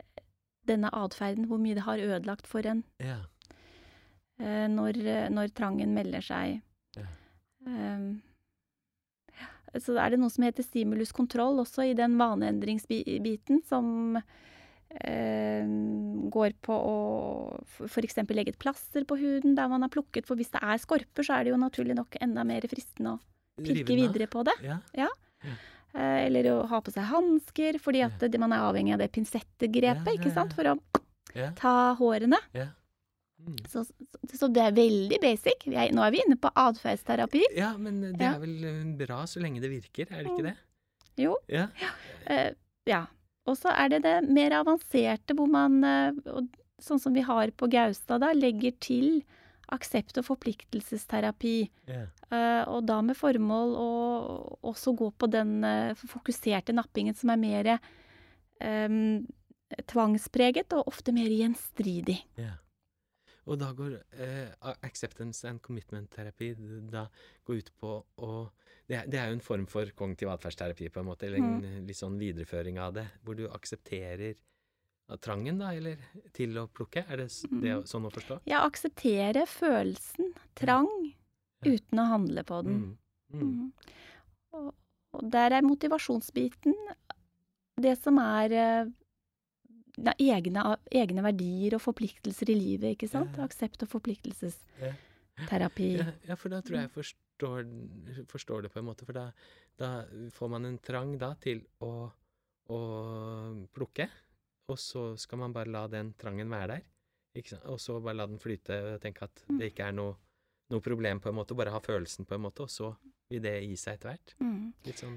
eh, 0.00 0.22
denne 0.66 0.90
atferden, 0.94 1.46
hvor 1.50 1.58
mye 1.58 1.74
det 1.74 1.82
har 1.86 1.98
ødelagt 1.98 2.46
for 2.46 2.66
en 2.66 2.84
Ja. 3.02 3.18
eh, 4.38 4.66
når, 4.68 4.96
eh, 5.06 5.28
når 5.30 5.52
trangen 5.54 5.94
melder 5.94 6.20
seg. 6.22 6.62
Ja. 6.96 7.06
Um, 7.66 8.22
så 9.76 9.98
er 10.00 10.10
det 10.10 10.20
noe 10.20 10.30
som 10.30 10.44
heter 10.46 10.62
stimuluskontroll 10.64 11.58
også 11.60 11.90
i 11.90 11.94
den 11.94 12.16
vaneendringsbiten, 12.18 13.64
som 13.66 14.22
Uh, 14.96 15.66
går 16.30 16.54
på 16.62 16.72
å 16.72 16.94
f.eks. 17.90 18.14
legge 18.30 18.54
et 18.54 18.58
plaster 18.62 19.04
på 19.04 19.18
huden 19.18 19.56
der 19.58 19.68
man 19.68 19.82
har 19.82 19.90
plukket, 19.92 20.24
for 20.24 20.38
hvis 20.38 20.48
det 20.54 20.62
er 20.62 20.78
skorper, 20.80 21.26
så 21.26 21.34
er 21.36 21.44
det 21.44 21.50
jo 21.52 21.58
naturlig 21.60 21.96
nok 21.98 22.16
enda 22.22 22.44
mer 22.46 22.62
fristende 22.70 23.16
å 23.18 23.20
pirke 23.60 23.96
videre 23.98 24.28
på 24.30 24.44
det. 24.46 24.54
Ja. 24.62 25.08
Eh, 25.42 25.58
Eller 25.96 26.50
å 26.52 26.56
ha 26.68 26.80
på 26.84 26.92
seg 26.92 27.06
hansker, 27.08 27.78
fordi 27.80 28.02
at 28.04 28.20
yeah. 28.26 28.40
man 28.42 28.52
er 28.52 28.66
avhengig 28.66 28.92
av 28.96 29.00
det 29.00 29.08
pinsettegrepet, 29.14 30.10
yeah, 30.10 30.18
ikke 30.18 30.34
sant, 30.34 30.52
for 30.56 30.68
å 30.68 30.74
yeah. 31.32 31.54
ta 31.56 31.94
hårene. 31.96 32.40
Mm. 33.46 33.56
Så, 33.68 33.84
så, 34.32 34.48
det 34.48 34.62
er 34.62 34.76
veldig 34.76 35.18
basic. 35.22 35.66
Er, 35.70 35.92
nå 35.94 36.02
er 36.04 36.14
vi 36.14 36.22
inne 36.24 36.38
på 36.40 36.50
atferdsterapi. 36.50 37.44
ja, 37.56 37.74
men 37.78 38.00
det 38.16 38.26
er 38.26 38.38
vel 38.42 38.64
eh, 38.64 38.80
bra 38.98 39.22
så 39.28 39.42
lenge 39.42 39.62
det 39.62 39.70
virker, 39.70 40.08
er 40.10 40.24
det 40.24 40.32
ikke 40.32 40.48
det? 40.48 40.56
Jo. 41.20 41.36
Ja. 41.48 41.68
Uh, 42.28 42.50
ja. 42.88 43.04
Og 43.46 43.56
så 43.60 43.70
er 43.72 43.92
det 43.94 44.02
det 44.04 44.16
mer 44.26 44.58
avanserte, 44.58 45.36
hvor 45.38 45.48
man, 45.48 45.78
uh, 45.84 46.42
sånn 46.82 47.00
som 47.00 47.14
vi 47.16 47.24
har 47.24 47.52
på 47.56 47.68
Gaustad, 47.72 48.24
da, 48.24 48.32
legger 48.36 48.74
til 48.82 49.10
aksept- 49.74 50.20
og 50.20 50.26
forpliktelsesterapi. 50.28 51.56
Yeah. 51.88 52.10
Eh, 52.30 52.62
og 52.70 52.84
da 52.88 53.00
med 53.04 53.18
formål 53.18 53.74
å 53.80 53.88
også 54.70 54.94
gå 54.98 55.10
på 55.18 55.30
den 55.32 55.58
eh, 55.66 56.06
fokuserte 56.06 56.76
nappingen 56.76 57.16
som 57.16 57.34
er 57.34 57.42
mer 57.42 57.72
tvangspreget 59.90 60.72
og 60.72 60.88
ofte 60.88 61.12
mer 61.12 61.28
gjenstridig. 61.28 62.22
Yeah. 62.40 62.56
Og 63.46 63.58
da 63.60 63.70
går 63.76 63.94
uh, 64.18 64.70
acceptance 64.86 65.46
and 65.46 65.62
commitment-terapi 65.62 66.54
da 66.90 67.06
går 67.46 67.62
ut 67.62 67.74
på 67.78 67.98
å 68.26 68.30
det 68.86 68.94
er, 69.00 69.06
det 69.10 69.18
er 69.18 69.30
jo 69.30 69.36
en 69.36 69.42
form 69.42 69.64
for 69.66 69.90
kognitiv 69.98 70.30
atferdsterapi, 70.30 70.92
på 70.94 71.02
en 71.02 71.08
måte, 71.08 71.26
eller 71.26 71.42
en 71.42 71.56
mm. 71.58 71.86
litt 71.88 71.98
sånn 71.98 72.20
videreføring 72.20 72.76
av 72.78 72.92
det, 72.94 73.02
hvor 73.26 73.34
du 73.34 73.48
aksepterer 73.50 74.36
trangen, 75.22 75.60
da, 75.62 75.72
eller 75.76 76.00
til 76.36 76.56
å 76.58 76.66
plukke? 76.66 77.04
Er 77.06 77.22
det, 77.22 77.28
det 77.62 77.72
er 77.72 77.84
sånn 77.88 78.08
å 78.08 78.12
forstå? 78.14 78.40
Ja, 78.50 78.64
akseptere 78.66 79.46
følelsen, 79.50 80.32
trang, 80.58 80.90
uten 81.66 82.02
å 82.02 82.08
handle 82.10 82.46
på 82.46 82.62
den. 82.66 82.80
Mm. 82.82 82.96
Mm. 83.36 83.42
Mm. 83.42 83.96
Og, 84.56 84.70
og 85.16 85.30
der 85.32 85.58
er 85.58 85.66
motivasjonsbiten 85.66 86.74
det 87.82 87.96
som 88.00 88.18
er 88.22 88.54
eh, 88.56 88.94
er 89.96 90.14
egne, 90.20 90.64
egne 90.92 91.22
verdier 91.24 91.76
og 91.78 91.82
forpliktelser 91.84 92.50
i 92.52 92.56
livet, 92.58 92.96
ikke 92.96 93.08
sant? 93.08 93.36
Ja. 93.38 93.46
Aksept 93.46 93.82
og 93.86 93.92
forpliktelsesterapi. 93.94 95.90
Ja, 95.96 96.10
ja, 96.28 96.36
for 96.36 96.52
da 96.52 96.60
tror 96.64 96.76
jeg 96.80 96.88
jeg 96.88 96.94
forstår, 96.96 97.64
forstår 98.32 98.66
det 98.66 98.72
på 98.74 98.80
en 98.82 98.88
måte, 98.90 99.08
for 99.08 99.16
da, 99.16 99.30
da 99.80 99.90
får 100.36 100.52
man 100.52 100.68
en 100.68 100.78
trang 100.84 101.16
da 101.20 101.32
til 101.40 101.64
å, 101.84 102.10
å 102.72 102.80
plukke, 103.76 104.08
og 104.68 104.78
så 104.82 105.02
skal 105.20 105.38
man 105.38 105.52
bare 105.54 105.70
la 105.70 105.84
den 105.90 106.12
trangen 106.18 106.50
være 106.50 106.68
der, 106.74 106.86
ikke 107.38 107.52
sant? 107.54 107.66
og 107.70 107.78
så 107.82 107.98
bare 108.02 108.16
la 108.18 108.26
den 108.26 108.40
flyte 108.42 108.78
og 108.94 109.00
tenke 109.04 109.26
at 109.28 109.42
det 109.58 109.70
ikke 109.72 109.86
er 109.90 109.94
noe, 109.94 110.16
noe 110.72 110.82
problem 110.82 111.20
på 111.22 111.30
en 111.30 111.36
måte, 111.38 111.54
bare 111.58 111.70
ha 111.74 111.78
følelsen 111.84 112.26
på 112.26 112.34
en 112.34 112.42
måte, 112.48 112.66
og 112.66 112.72
så 112.72 112.90
vil 113.30 113.42
det 113.44 113.52
gi 113.66 113.76
seg 113.78 113.98
etter 113.98 114.12
hvert. 114.12 114.34
Mm. 114.42 114.72
Litt 114.86 115.02
sånn, 115.02 115.16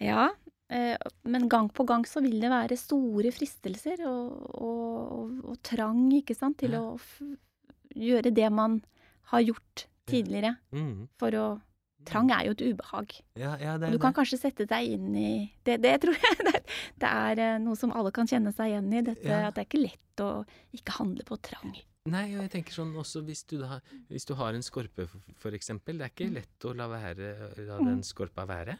Ja, 0.00 0.26
eh, 0.72 0.96
men 1.24 1.48
gang 1.52 1.68
på 1.72 1.84
gang 1.88 2.04
så 2.08 2.22
vil 2.24 2.38
det 2.40 2.50
være 2.52 2.76
store 2.80 3.32
fristelser 3.36 4.04
og, 4.08 4.32
og, 4.56 4.98
og, 5.18 5.38
og 5.52 5.60
trang, 5.66 6.06
ikke 6.16 6.36
sant, 6.36 6.58
til 6.64 6.76
Ja. 6.76 6.80
å 6.80 6.96
gjøre 7.96 8.32
det 8.32 8.48
man 8.52 8.80
har 9.32 9.42
gjort 9.44 9.86
tidligere. 10.10 10.56
mm, 10.72 11.08
For 11.20 11.30
å 11.36 11.46
Trang 12.08 12.30
er 12.32 12.46
jo 12.46 12.52
et 12.56 12.62
ubehag. 12.64 13.12
ja, 13.36 13.56
ja, 13.60 13.74
det 13.78 13.88
Og 13.90 13.92
du 13.92 13.98
kan 13.98 14.12
det. 14.12 14.16
kanskje 14.20 14.38
sette 14.40 14.66
deg 14.66 14.88
inn 14.94 15.14
i 15.16 15.52
Det, 15.64 15.80
det 15.82 16.00
tror 16.00 16.14
jeg 16.16 16.36
det, 16.48 16.54
er- 17.02 17.34
det 17.36 17.44
eh, 17.44 17.58
noe 17.60 17.76
som 17.76 17.92
alle 17.92 18.10
kan 18.10 18.26
kjenne 18.26 18.52
seg 18.56 18.72
igjen 18.72 18.92
i. 18.92 19.02
Dette 19.02 19.24
Ja. 19.28 19.46
at 19.48 19.54
det 19.54 19.66
er 19.66 19.68
ikke 19.68 19.82
lett 19.84 20.24
å 20.24 20.30
ikke 20.74 20.96
handle 20.98 21.24
på 21.28 21.36
trang. 21.42 21.74
Nei, 22.10 22.34
og 22.34 22.40
jeg 22.46 22.50
tenker 22.54 22.72
sånn 22.72 22.94
også 22.96 23.20
hvis 23.26 23.44
du 23.46 23.58
da, 23.60 23.80
hvis 24.08 24.24
du 24.24 24.32
har 24.34 24.54
en 24.56 24.62
skorpe 24.64 25.04
for, 25.06 25.20
for 25.36 25.50
eksempel, 25.52 25.98
det 26.00 26.06
er 26.08 26.14
ikke 26.14 26.32
lett 26.32 26.64
å 26.64 26.72
la 26.74 26.86
være, 26.88 27.34
la 27.68 27.76
den 27.84 28.00
skorpa 28.02 28.46
være. 28.48 28.78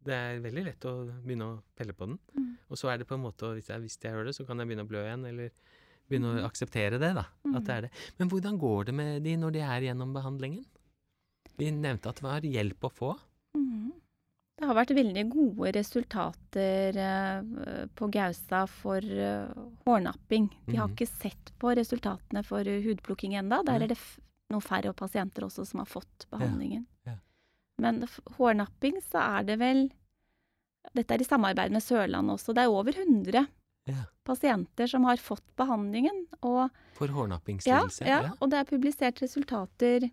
Det 0.00 0.14
er 0.16 0.38
veldig 0.40 0.62
lett 0.64 0.84
å 0.88 0.94
begynne 1.26 1.44
å 1.50 1.56
pelle 1.76 1.92
på 1.92 2.06
den. 2.08 2.16
Mm. 2.38 2.52
Og 2.70 2.78
så 2.78 2.88
er 2.88 3.02
det 3.02 3.06
på 3.10 3.18
en 3.18 3.24
måte, 3.26 3.50
hvis 3.58 3.68
jeg, 3.68 3.82
hvis 3.82 3.98
jeg 4.00 4.14
gjør 4.14 4.30
det, 4.30 4.34
så 4.38 4.46
kan 4.48 4.56
jeg 4.62 4.70
begynne 4.70 4.86
å 4.86 4.88
blø 4.88 5.02
igjen, 5.04 5.26
eller 5.28 5.50
begynne 6.08 6.30
å 6.40 6.46
akseptere 6.46 6.96
det, 7.02 7.10
da. 7.18 7.26
At 7.52 7.66
det 7.66 7.74
er 7.74 7.82
det. 7.88 7.90
Men 8.18 8.30
hvordan 8.32 8.56
går 8.62 8.88
det 8.88 8.94
med 8.96 9.22
de 9.26 9.34
når 9.36 9.52
de 9.58 9.60
er 9.66 9.84
gjennom 9.90 10.14
behandlingen? 10.16 10.64
Vi 11.60 11.70
nevnte 11.76 12.08
at 12.10 12.16
det 12.20 12.24
var 12.26 12.40
hjelp 12.46 12.86
å 12.88 12.90
få. 12.92 13.10
Mhm. 13.56 13.92
Det 14.60 14.66
har 14.68 14.76
vært 14.76 14.92
veldig 14.96 15.22
gode 15.32 15.70
resultater 15.72 16.96
eh, 17.00 17.86
på 17.96 18.08
Gaustad 18.12 18.66
for 18.68 19.00
eh, 19.00 19.48
hårnapping. 19.86 20.50
De 20.66 20.76
har 20.76 20.88
Mhm. 20.88 20.96
ikke 20.96 21.08
sett 21.08 21.52
på 21.58 21.72
resultatene 21.76 22.42
for 22.44 22.64
hudplukking 22.64 23.34
enda. 23.40 23.62
Der 23.64 23.80
er 23.82 23.88
det 23.88 23.98
noen 24.50 24.60
færre 24.62 24.92
pasienter 24.94 25.42
også 25.46 25.66
som 25.66 25.80
har 25.80 25.86
fått 25.86 26.26
behandlingen. 26.30 26.86
ja. 27.06 27.16
Men 27.78 28.02
hårnapping 28.36 29.00
så 29.00 29.18
er 29.40 29.44
det 29.44 29.58
vel 29.58 29.90
Dette 30.94 31.12
er 31.12 31.20
i 31.20 31.24
samarbeid 31.24 31.70
med 31.72 31.82
Sørlandet 31.82 32.32
også. 32.38 32.54
Det 32.54 32.62
er 32.64 32.68
over 32.72 32.92
100 32.92 33.46
Ja. 33.86 34.04
pasienter 34.24 34.86
som 34.88 35.04
har 35.04 35.16
fått 35.16 35.42
behandlingen. 35.56 36.26
Og, 36.42 36.70
For 36.94 37.06
hårnappingslidelse. 37.08 38.06
ja, 38.06 38.32
og 38.40 38.48
det 38.50 38.58
er 38.60 38.64
publisert 38.64 39.20
resultater 39.20 40.10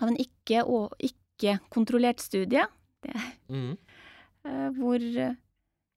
av 0.00 0.08
en 0.08 0.16
ikke-kontrollert 0.16 0.90
ikke-kontrollert 1.40 2.20
studie. 2.20 2.66
Det 3.02 3.14
Mhm. 3.48 3.76
eh, 4.44 4.70
hvor 4.76 4.96
eh, 5.00 5.34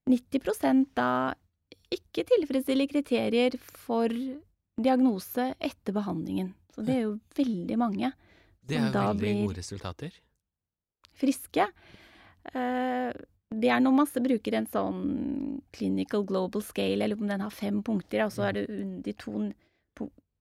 90 0.08 0.86
da 0.96 1.34
ikke 1.92 2.24
tilfredsstiller 2.26 2.88
kriterier 2.90 3.58
for 3.60 4.08
diagnose 4.82 5.54
etter 5.62 5.94
behandlingen. 5.94 6.54
Så 6.74 6.86
det 6.86 6.96
er 6.96 7.02
jo 7.04 7.20
veldig 7.36 7.78
mange 7.78 8.14
Det 8.66 8.78
er 8.78 8.92
jo 8.92 8.94
veldig 8.94 9.48
gode 9.48 9.58
resultater. 9.58 10.12
friske. 11.14 11.68
Eh, 12.54 13.14
Det 13.54 13.70
er 13.70 13.80
når 13.80 13.94
man 13.94 14.08
bruker 14.08 14.54
en 14.56 14.66
sånn 14.66 15.62
clinical 15.72 16.24
global 16.26 16.62
scale, 16.64 17.04
eller 17.04 17.16
om 17.22 17.28
den 17.28 17.40
har 17.40 17.52
fem 17.52 17.84
punkter, 17.84 18.26
og 18.26 18.32
så 18.32 18.50
er 18.50 18.54
det 18.54 19.04
de 19.04 19.14
to 19.14 19.52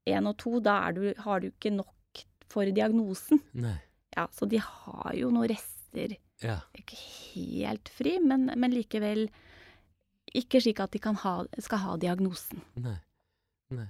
én 0.09 0.27
og 0.27 0.37
to, 0.39 0.61
da 0.61 0.91
du, 0.91 1.13
har 1.19 1.41
du 1.41 1.51
ikke 1.51 1.71
nok 1.77 1.93
for 2.53 2.69
diagnosen. 2.77 3.41
Nei. 3.57 3.79
Ja, 4.17 4.27
så 4.37 4.45
de 4.49 4.61
har 4.61 5.15
jo 5.17 5.31
noen 5.33 5.49
rester 5.55 6.17
Ja. 6.45 6.59
ikke 6.77 6.99
helt 7.33 7.89
fri, 7.89 8.19
men, 8.21 8.51
men 8.61 8.75
likevel 8.75 9.29
ikke 10.37 10.61
slik 10.65 10.81
at 10.85 10.93
de 10.95 11.01
kan 11.03 11.17
ha, 11.25 11.43
skal 11.61 11.81
ha 11.83 11.97
diagnosen. 12.01 12.61
Nei. 12.81 12.99
Nei. 13.73 13.87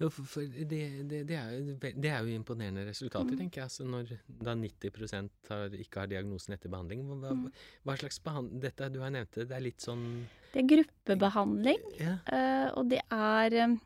Jo, 0.00 0.08
det, 0.08 0.78
det, 1.10 1.18
det, 1.28 1.36
er 1.36 1.50
jo, 1.58 1.74
det 1.76 2.08
er 2.08 2.22
jo 2.24 2.32
imponerende 2.38 2.86
resultater, 2.88 3.34
Mm. 3.34 3.40
tenker 3.42 3.60
jeg. 3.60 3.66
Altså 3.68 3.84
når 3.84 4.14
da 4.46 4.54
90 4.56 5.28
har, 5.50 5.74
ikke 5.76 6.00
har 6.00 6.08
diagnosen 6.08 6.54
etter 6.56 6.72
behandling. 6.72 7.02
Hva, 7.10 7.34
Mm. 7.34 7.50
hva 7.84 7.96
slags 8.00 8.18
behandling 8.24 8.62
Dette 8.64 8.88
du 8.94 9.00
har 9.04 9.10
nevnt, 9.12 9.36
det 9.36 9.52
er 9.52 9.60
litt 9.60 9.84
sånn 9.84 10.06
Det 10.54 10.62
er 10.62 10.70
gruppebehandling, 10.72 11.84
Ja. 12.00 12.16
eh, 12.32 12.70
og 12.72 12.88
det 12.88 13.02
er 13.12 13.76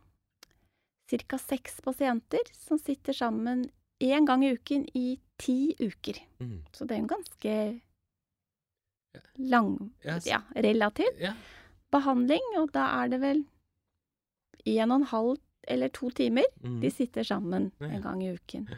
ca. 1.10 1.38
seks 1.38 1.80
pasienter 1.82 2.46
som 2.54 2.78
sitter 2.78 3.12
sammen 3.12 3.66
én 4.00 4.24
gang 4.26 4.44
i 4.44 4.52
uken 4.56 4.86
i 4.96 5.18
ti 5.38 5.74
uker. 5.80 6.18
Mm. 6.40 6.62
Så 6.72 6.86
det 6.86 6.96
er 6.96 7.00
en 7.02 7.08
ganske 7.08 7.80
lang, 9.38 9.90
yes. 10.06 10.26
ja, 10.26 10.40
relativ 10.54 11.06
Yeah. 11.20 11.34
behandling, 11.92 12.42
og 12.58 12.70
da 12.72 12.84
er 13.02 13.08
det 13.10 13.20
vel 13.20 13.44
en 14.66 14.90
og 14.92 15.00
en 15.00 15.06
halv 15.10 15.36
eller 15.68 15.88
to 15.88 16.10
timer 16.10 16.44
Mm. 16.62 16.80
de 16.80 16.90
sitter 16.90 17.22
sammen 17.24 17.72
Ja, 17.80 17.86
ja. 17.86 17.92
en 17.96 18.02
gang 18.02 18.22
i 18.22 18.32
uken. 18.34 18.68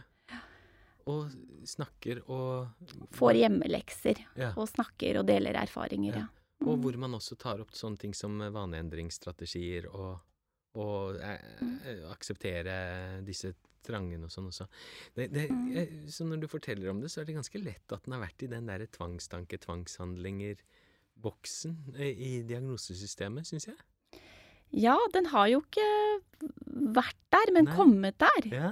Og 1.06 1.30
snakker 1.66 2.22
og 2.30 2.68
Får 3.12 3.32
hjemmelekser 3.34 4.24
Ja. 4.36 4.52
og 4.56 4.68
snakker 4.68 5.18
og 5.18 5.26
deler 5.26 5.52
erfaringer, 5.54 6.14
Ja. 6.16 6.26
Mm. 6.60 6.68
Og 6.68 6.78
hvor 6.78 6.96
man 6.96 7.10
også 7.14 7.36
tar 7.36 7.60
opp 7.60 7.72
sånne 7.72 7.98
ting 7.98 8.14
som 8.14 8.38
vaneendringsstrategier 8.38 9.86
og, 9.94 10.20
og 10.76 11.16
eh, 11.16 11.38
Mm. 11.60 11.78
eh, 11.84 12.10
akseptere 12.10 13.24
disse 13.26 13.54
trangene 13.82 14.24
og 14.24 14.30
sånn 14.34 14.46
også. 14.50 14.66
Det, 15.14 15.28
det, 15.32 15.48
Mm. 15.50 15.72
jeg, 15.74 15.88
så 16.14 16.24
når 16.24 16.36
du 16.40 16.46
forteller 16.48 16.90
om 16.90 17.00
det, 17.00 17.10
så 17.10 17.20
er 17.20 17.24
det 17.28 17.34
ganske 17.36 17.58
lett 17.62 17.92
at 17.92 18.02
den 18.04 18.12
har 18.16 18.22
vært 18.26 18.42
i 18.42 18.46
den 18.52 18.66
derre 18.66 18.86
tvangstanke, 18.86 19.58
tvangshandlinger-boksen 19.58 21.76
eh, 21.98 22.12
i 22.16 22.42
diagnosesystemet, 22.48 23.46
syns 23.48 23.66
jeg. 23.70 23.76
Ja, 24.72 24.96
den 25.12 25.26
har 25.32 25.46
jo 25.52 25.60
ikke 25.60 25.88
vært 26.96 27.18
der, 27.34 27.52
men 27.52 27.64
Nei. 27.68 27.74
kommet 27.76 28.16
der. 28.22 28.42
Ja. 28.48 28.70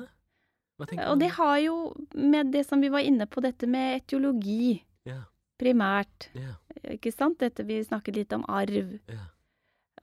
Hva 0.80 0.86
du 0.88 0.94
Og 1.12 1.18
det 1.20 1.30
har 1.36 1.58
jo 1.60 1.74
med 2.14 2.52
det 2.54 2.64
som 2.66 2.80
vi 2.80 2.88
var 2.88 3.00
inne 3.04 3.26
på, 3.28 3.40
dette 3.44 3.66
med 3.68 4.00
etiologi 4.02 4.82
Ja. 5.04 5.24
primært, 5.60 6.30
Ja. 6.34 6.54
ikke 6.88 7.12
sant? 7.12 7.38
Dette 7.38 7.64
vi 7.66 7.82
snakket 7.84 8.16
litt 8.16 8.32
om 8.32 8.44
arv. 8.48 8.98
ja. 9.08 9.26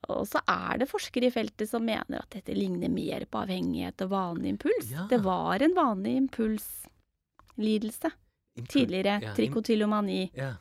Og 0.08 0.22
så 0.30 0.38
er 0.48 0.78
det 0.78 0.86
forskere 0.88 1.26
i 1.26 1.30
feltet 1.34 1.68
som 1.68 1.82
mener 1.84 2.20
at 2.22 2.30
dette 2.30 2.54
ligner 2.54 2.88
mer 2.88 3.24
på 3.26 3.40
avhengighet 3.42 4.00
og 4.06 4.10
vanlig 4.12 4.52
impuls. 4.54 4.90
Ja. 4.92 5.06
Det 5.10 5.18
var 5.24 5.60
en 5.66 5.74
vanlig 5.74 6.12
impulslidelse 6.22 8.10
Impul- 8.58 8.70
tidligere, 8.72 9.18
ja, 9.22 9.34
trikotillomani, 9.34 10.30
Ja. 10.38 10.52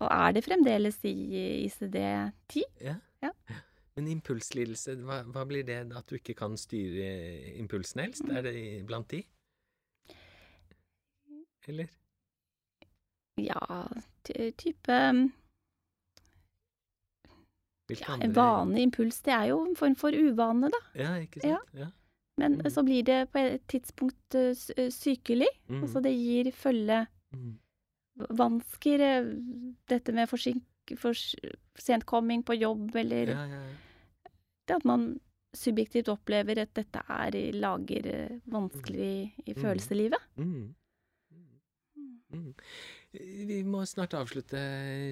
og 0.00 0.08
er 0.10 0.32
det 0.32 0.44
fremdeles 0.44 0.98
i 1.04 1.14
ICD-10. 1.68 2.62
ja. 2.82 2.96
Ja. 3.22 3.30
Men 3.94 4.08
impulslidelse, 4.08 4.96
hva, 5.04 5.20
hva 5.28 5.44
blir 5.46 5.62
det 5.68 5.92
at 5.94 6.06
du 6.08 6.16
ikke 6.16 6.34
kan 6.34 6.56
styre 6.56 7.54
impulsen 7.60 8.00
helst? 8.00 8.24
Er 8.32 8.42
det 8.42 8.86
blant 8.88 9.06
de? 9.12 9.22
Eller? 11.68 11.86
Ja, 13.38 13.86
type 14.24 14.96
Hvilke 17.92 18.08
ja, 18.08 18.18
En 18.24 18.32
vanlig 18.36 18.82
impuls, 18.88 19.20
det 19.22 19.32
er 19.34 19.46
jo 19.52 19.60
en 19.66 19.76
form 19.76 19.94
for 19.96 20.10
uvane, 20.16 20.70
da. 20.72 20.80
Ja, 20.98 21.12
ikke 21.20 21.40
sant? 21.44 21.68
Ja. 21.78 21.86
Men 22.38 22.56
Mm. 22.62 22.70
så 22.72 22.82
blir 22.84 23.04
det 23.04 23.30
på 23.32 23.38
et 23.38 23.66
tidspunkt 23.68 24.34
eh, 24.34 24.54
eh, 24.76 24.88
sykelig. 24.90 25.48
Mm. 25.68 25.82
Altså 25.82 26.02
det 26.02 26.12
gir 26.16 26.50
følge 26.52 27.06
Mm. 27.34 27.58
vansker, 28.30 29.00
eh, 29.00 29.24
dette 29.88 30.12
med 30.12 30.28
forsink, 30.28 30.62
for 30.98 31.12
sentkomming 31.78 32.42
på 32.44 32.56
jobb, 32.58 32.94
eller 32.96 33.26
Ja, 33.26 33.44
ja, 33.46 33.60
ja. 33.62 34.30
det 34.66 34.76
at 34.76 34.84
man 34.84 35.20
subjektivt 35.54 36.08
opplever 36.08 36.58
at 36.62 36.72
dette 36.74 37.02
er 37.08 37.34
i 37.36 37.50
lager 37.52 38.40
vanskelig 38.48 39.32
i 39.46 39.52
Mm. 39.54 39.62
følelseslivet. 39.62 40.18
Mm. 40.36 40.74
Mm. 42.32 42.52
Vi 43.48 43.58
må 43.68 43.82
snart 43.88 44.14
avslutte, 44.16 44.58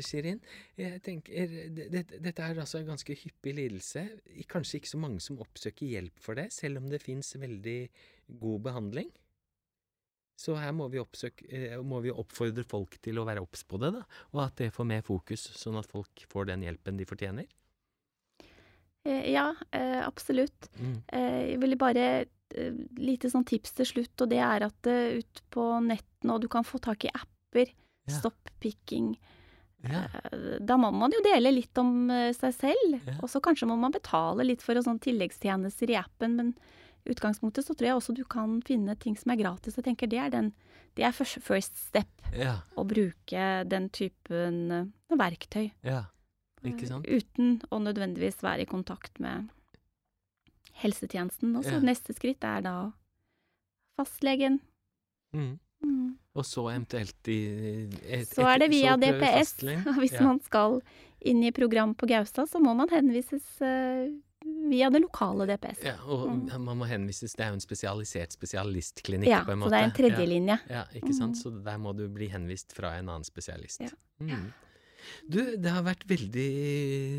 Shirin. 0.06 0.40
Jeg 0.80 1.02
tenker, 1.04 1.56
Dette 1.92 2.46
er 2.46 2.60
altså 2.62 2.80
en 2.80 2.92
ganske 2.94 3.16
hyppig 3.22 3.54
lidelse. 3.58 4.06
Kanskje 4.48 4.80
ikke 4.80 4.94
så 4.94 5.00
mange 5.02 5.20
som 5.24 5.40
oppsøker 5.44 5.90
hjelp 5.98 6.22
for 6.24 6.40
det, 6.40 6.48
selv 6.56 6.80
om 6.80 6.88
det 6.88 7.02
fins 7.04 7.34
veldig 7.36 7.80
god 8.40 8.64
behandling. 8.70 9.10
Så 10.40 10.56
her 10.56 10.72
må 10.72 10.86
vi, 10.88 11.00
oppsøke, 11.02 11.44
eh, 11.52 11.76
må 11.84 12.00
vi, 12.00 12.12
oppfordre 12.12 12.64
folk 12.64 12.96
til 13.04 13.20
å 13.20 13.26
være 13.28 13.42
obs 13.44 13.66
på 13.68 13.80
det, 13.82 13.92
da, 13.98 14.04
og 14.32 14.44
at 14.46 14.56
det 14.62 14.70
får 14.72 14.88
mer 14.88 15.02
fokus, 15.04 15.50
sånn 15.60 15.76
at 15.76 15.88
folk 15.90 16.24
får 16.30 16.48
den 16.48 16.64
hjelpen 16.64 16.96
de 16.96 17.08
fortjener. 17.08 17.50
Eh, 19.04 19.26
ja, 19.34 19.50
eh, 19.76 20.00
absolutt. 20.00 20.70
Mm. 20.80 20.96
Jeg 21.12 21.60
ville 21.60 21.76
bare 21.80 22.06
lite 22.98 23.30
sånn 23.30 23.46
tips 23.46 23.76
til 23.78 23.86
slutt, 23.88 24.14
og 24.24 24.30
det 24.32 24.40
er 24.42 24.64
at 24.66 24.88
ut 24.90 25.42
på 25.54 25.66
nettene, 25.84 26.34
og 26.34 26.42
du 26.42 26.48
kan 26.50 26.66
få 26.66 26.80
tak 26.82 27.06
i 27.06 27.12
apper 27.14 27.70
ja. 28.10 28.16
Stopp-picking. 28.18 29.14
Ja. 29.82 30.04
Eh, 30.32 30.58
da 30.60 30.76
må 30.76 30.90
man 30.92 31.12
jo 31.14 31.22
dele 31.24 31.52
litt 31.54 31.78
om 31.80 32.10
eh, 32.12 32.30
seg 32.36 32.54
selv, 32.56 32.98
ja. 32.98 33.16
og 33.20 33.30
så 33.32 33.40
kanskje 33.44 33.68
må 33.70 33.78
man 33.80 33.94
betale 33.94 34.44
litt 34.46 34.64
for 34.64 34.78
sånn 34.84 35.00
tilleggstjenester 35.02 35.94
i 35.94 35.98
appen, 36.00 36.36
men 36.36 36.52
i 37.06 37.14
utgangspunktet 37.14 37.64
så 37.64 37.74
tror 37.74 37.88
jeg 37.88 37.98
også 37.98 38.16
du 38.16 38.24
kan 38.28 38.58
finne 38.66 38.96
ting 39.00 39.16
som 39.16 39.32
er 39.32 39.40
gratis. 39.40 39.78
Jeg 39.78 39.86
tenker 39.86 40.10
det 40.10 40.20
er, 40.20 40.32
den, 40.34 40.52
det 40.98 41.06
er 41.08 41.16
first 41.16 41.78
step. 41.80 42.10
Ja. 42.36 42.58
Å 42.76 42.84
bruke 42.84 43.46
den 43.64 43.88
typen 43.96 44.58
uh, 44.68 45.16
verktøy. 45.16 45.70
Uten 47.08 47.56
å 47.72 47.80
nødvendigvis 47.80 48.42
være 48.44 48.66
i 48.66 48.68
kontakt 48.68 49.16
med 49.22 49.48
helsetjenesten. 50.82 51.54
Og 51.58 51.66
så 51.66 51.80
neste 51.84 52.14
skritt 52.16 52.44
er 52.46 52.64
da 52.66 52.76
fastlegen. 53.98 54.60
Mm. 55.36 55.58
Mm. 55.84 56.08
Og 56.36 56.46
så 56.46 56.66
eventuelt 56.70 57.28
i 57.32 57.40
et, 58.04 58.28
Så 58.28 58.44
er 58.46 58.60
det 58.62 58.70
via 58.72 58.96
DPS. 59.00 59.54
Hvis 60.00 60.16
ja. 60.16 60.24
man 60.24 60.40
skal 60.44 60.80
inn 61.20 61.42
i 61.44 61.52
program 61.52 61.94
på 61.94 62.08
Gaustad, 62.10 62.48
så 62.50 62.60
må 62.62 62.74
man 62.76 62.90
henvises 62.92 63.46
uh, 63.64 64.08
via 64.70 64.90
det 64.92 65.02
lokale 65.04 65.46
DPS. 65.50 65.82
Ja, 65.84 65.96
og 66.06 66.28
mm. 66.30 66.46
man 66.64 66.80
må 66.80 66.88
henvises 66.88 67.34
Det 67.36 67.44
er 67.44 67.52
jo 67.52 67.58
en 67.58 67.64
spesialisert 67.64 68.36
spesialistklinikk, 68.36 69.30
ja, 69.30 69.42
på 69.44 69.56
en 69.56 69.62
måte. 69.64 69.76
Ja, 69.76 69.76
så 69.76 69.76
det 69.76 69.82
er 69.82 69.90
en 69.90 69.96
tredjelinje. 69.98 70.58
Ja, 70.68 70.80
ja, 70.80 71.02
ikke 71.02 71.14
sant. 71.16 71.36
Mm. 71.36 71.42
Så 71.42 71.54
der 71.68 71.80
må 71.82 71.94
du 71.96 72.06
bli 72.12 72.30
henvist 72.32 72.76
fra 72.76 72.96
en 72.98 73.08
annen 73.12 73.28
spesialist. 73.28 73.84
Ja. 73.84 74.40
Du, 75.26 75.40
det 75.56 75.72
har 75.72 75.86
vært 75.86 76.06
veldig 76.10 76.48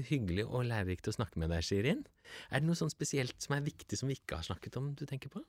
hyggelig 0.09 0.45
og 0.47 0.67
lærerikt 0.69 1.09
å 1.11 1.15
snakke 1.15 1.41
med 1.41 1.53
deg, 1.53 1.65
Shirin. 1.65 2.05
Er 2.49 2.61
det 2.61 2.69
noe 2.69 2.79
sånn 2.79 2.93
spesielt 2.93 3.35
som 3.43 3.57
er 3.57 3.65
viktig 3.65 3.99
som 3.99 4.11
vi 4.11 4.19
ikke 4.19 4.39
har 4.39 4.47
snakket 4.47 4.77
om, 4.79 4.93
du 4.97 5.05
tenker 5.09 5.33
på? 5.33 5.43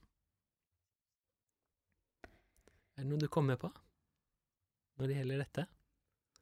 Er 2.97 3.05
det 3.05 3.11
noe 3.11 3.23
du 3.23 3.31
kommer 3.33 3.61
på 3.61 3.71
når 5.01 5.09
det 5.09 5.21
gjelder 5.21 5.45
dette? 5.45 5.68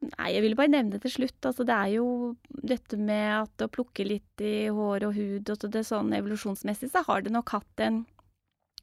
Nei, 0.00 0.30
jeg 0.32 0.42
ville 0.46 0.56
bare 0.56 0.72
nevne 0.72 0.98
til 1.02 1.12
slutt. 1.12 1.44
Altså, 1.44 1.64
det 1.68 1.76
er 1.76 1.90
jo 1.98 2.06
dette 2.48 2.96
med 2.96 3.26
at 3.42 3.64
å 3.66 3.68
plukke 3.72 4.06
litt 4.06 4.44
i 4.44 4.70
hår 4.72 5.04
og 5.10 5.16
hud 5.16 5.52
og 5.52 5.66
det 5.74 5.84
sånn 5.86 6.14
evolusjonsmessig, 6.16 6.88
så 6.92 7.04
har 7.04 7.26
det 7.26 7.34
nok 7.34 7.52
hatt 7.52 7.84
en 7.84 8.00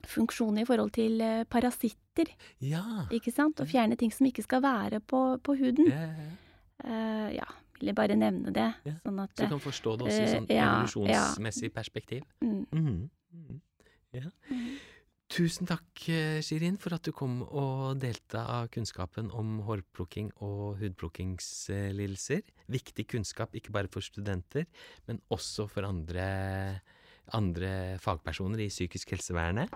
funksjon 0.08 0.60
i 0.62 0.65
forhold 0.67 0.93
til 0.96 1.22
eh, 1.26 1.46
parasitter. 1.50 2.30
Ja. 2.63 2.84
Ikke 3.13 3.34
sant? 3.34 3.60
Å 3.60 3.67
fjerne 3.67 3.98
ting 4.00 4.13
som 4.13 4.30
ikke 4.30 4.46
skal 4.46 4.62
være 4.65 5.02
på, 5.02 5.22
på 5.41 5.58
huden. 5.58 5.89
Ja, 5.89 6.06
ja, 6.06 6.28
uh, 6.30 6.46
ja. 6.84 7.48
Ville 7.78 7.94
bare 7.94 8.18
nevne 8.18 8.52
det. 8.54 8.68
Ja. 8.88 8.96
Sånn 9.04 9.20
at, 9.22 9.34
så 9.38 9.46
du 9.46 9.54
kan 9.54 9.62
forstå 9.62 9.96
det 10.00 10.06
også 10.10 10.22
i 10.22 10.30
sånn 10.32 10.48
uh, 10.50 10.58
evolusjonsmessig 10.58 11.72
perspektiv. 11.76 12.24
Mm. 12.42 12.63
Mm. 12.74 13.02
Mm. 13.38 13.60
Ja. 14.18 14.32
Mm. 14.50 14.70
Tusen 15.28 15.68
takk, 15.68 15.90
eh, 16.08 16.40
Shirin, 16.40 16.78
for 16.80 16.96
at 16.96 17.04
du 17.04 17.12
kom 17.12 17.42
og 17.44 18.00
delte 18.00 18.40
av 18.40 18.70
kunnskapen 18.72 19.28
om 19.36 19.58
hårplukking 19.68 20.30
og 20.40 20.80
hudplukkingslidelser. 20.80 22.46
Viktig 22.72 23.06
kunnskap 23.12 23.58
ikke 23.60 23.74
bare 23.76 23.92
for 23.92 24.06
studenter, 24.06 24.66
men 25.06 25.20
også 25.30 25.68
for 25.68 25.84
andre, 25.84 26.80
andre 27.36 28.00
fagpersoner 28.00 28.63
i 28.63 28.72
psykisk 28.72 29.12
helsevernet. 29.18 29.76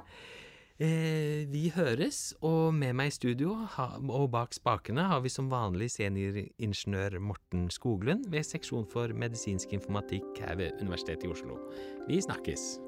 Eh, 0.82 1.46
vi 1.54 1.67
høres, 1.70 2.32
og 2.41 2.72
med 2.74 2.96
meg 2.98 3.12
i 3.12 3.13
studio 3.13 3.52
ha, 3.76 3.86
og 4.02 4.32
bak 4.34 4.56
spakene 4.58 5.04
har 5.12 5.22
vi 5.22 5.30
som 5.30 5.52
vanlig 5.52 5.91
senioringeniør 5.94 7.20
Morten 7.22 7.67
Skoglund 7.70 8.26
ved 8.34 8.48
seksjon 8.48 8.88
for 8.89 9.13
medisinsk 9.13 9.76
informatikk 9.78 10.41
her 10.41 10.58
ved 10.58 10.82
Universitetet 10.82 11.30
i 11.30 11.36
Oslo. 11.36 11.60
Vi 12.10 12.17
snakkes! 12.26 12.80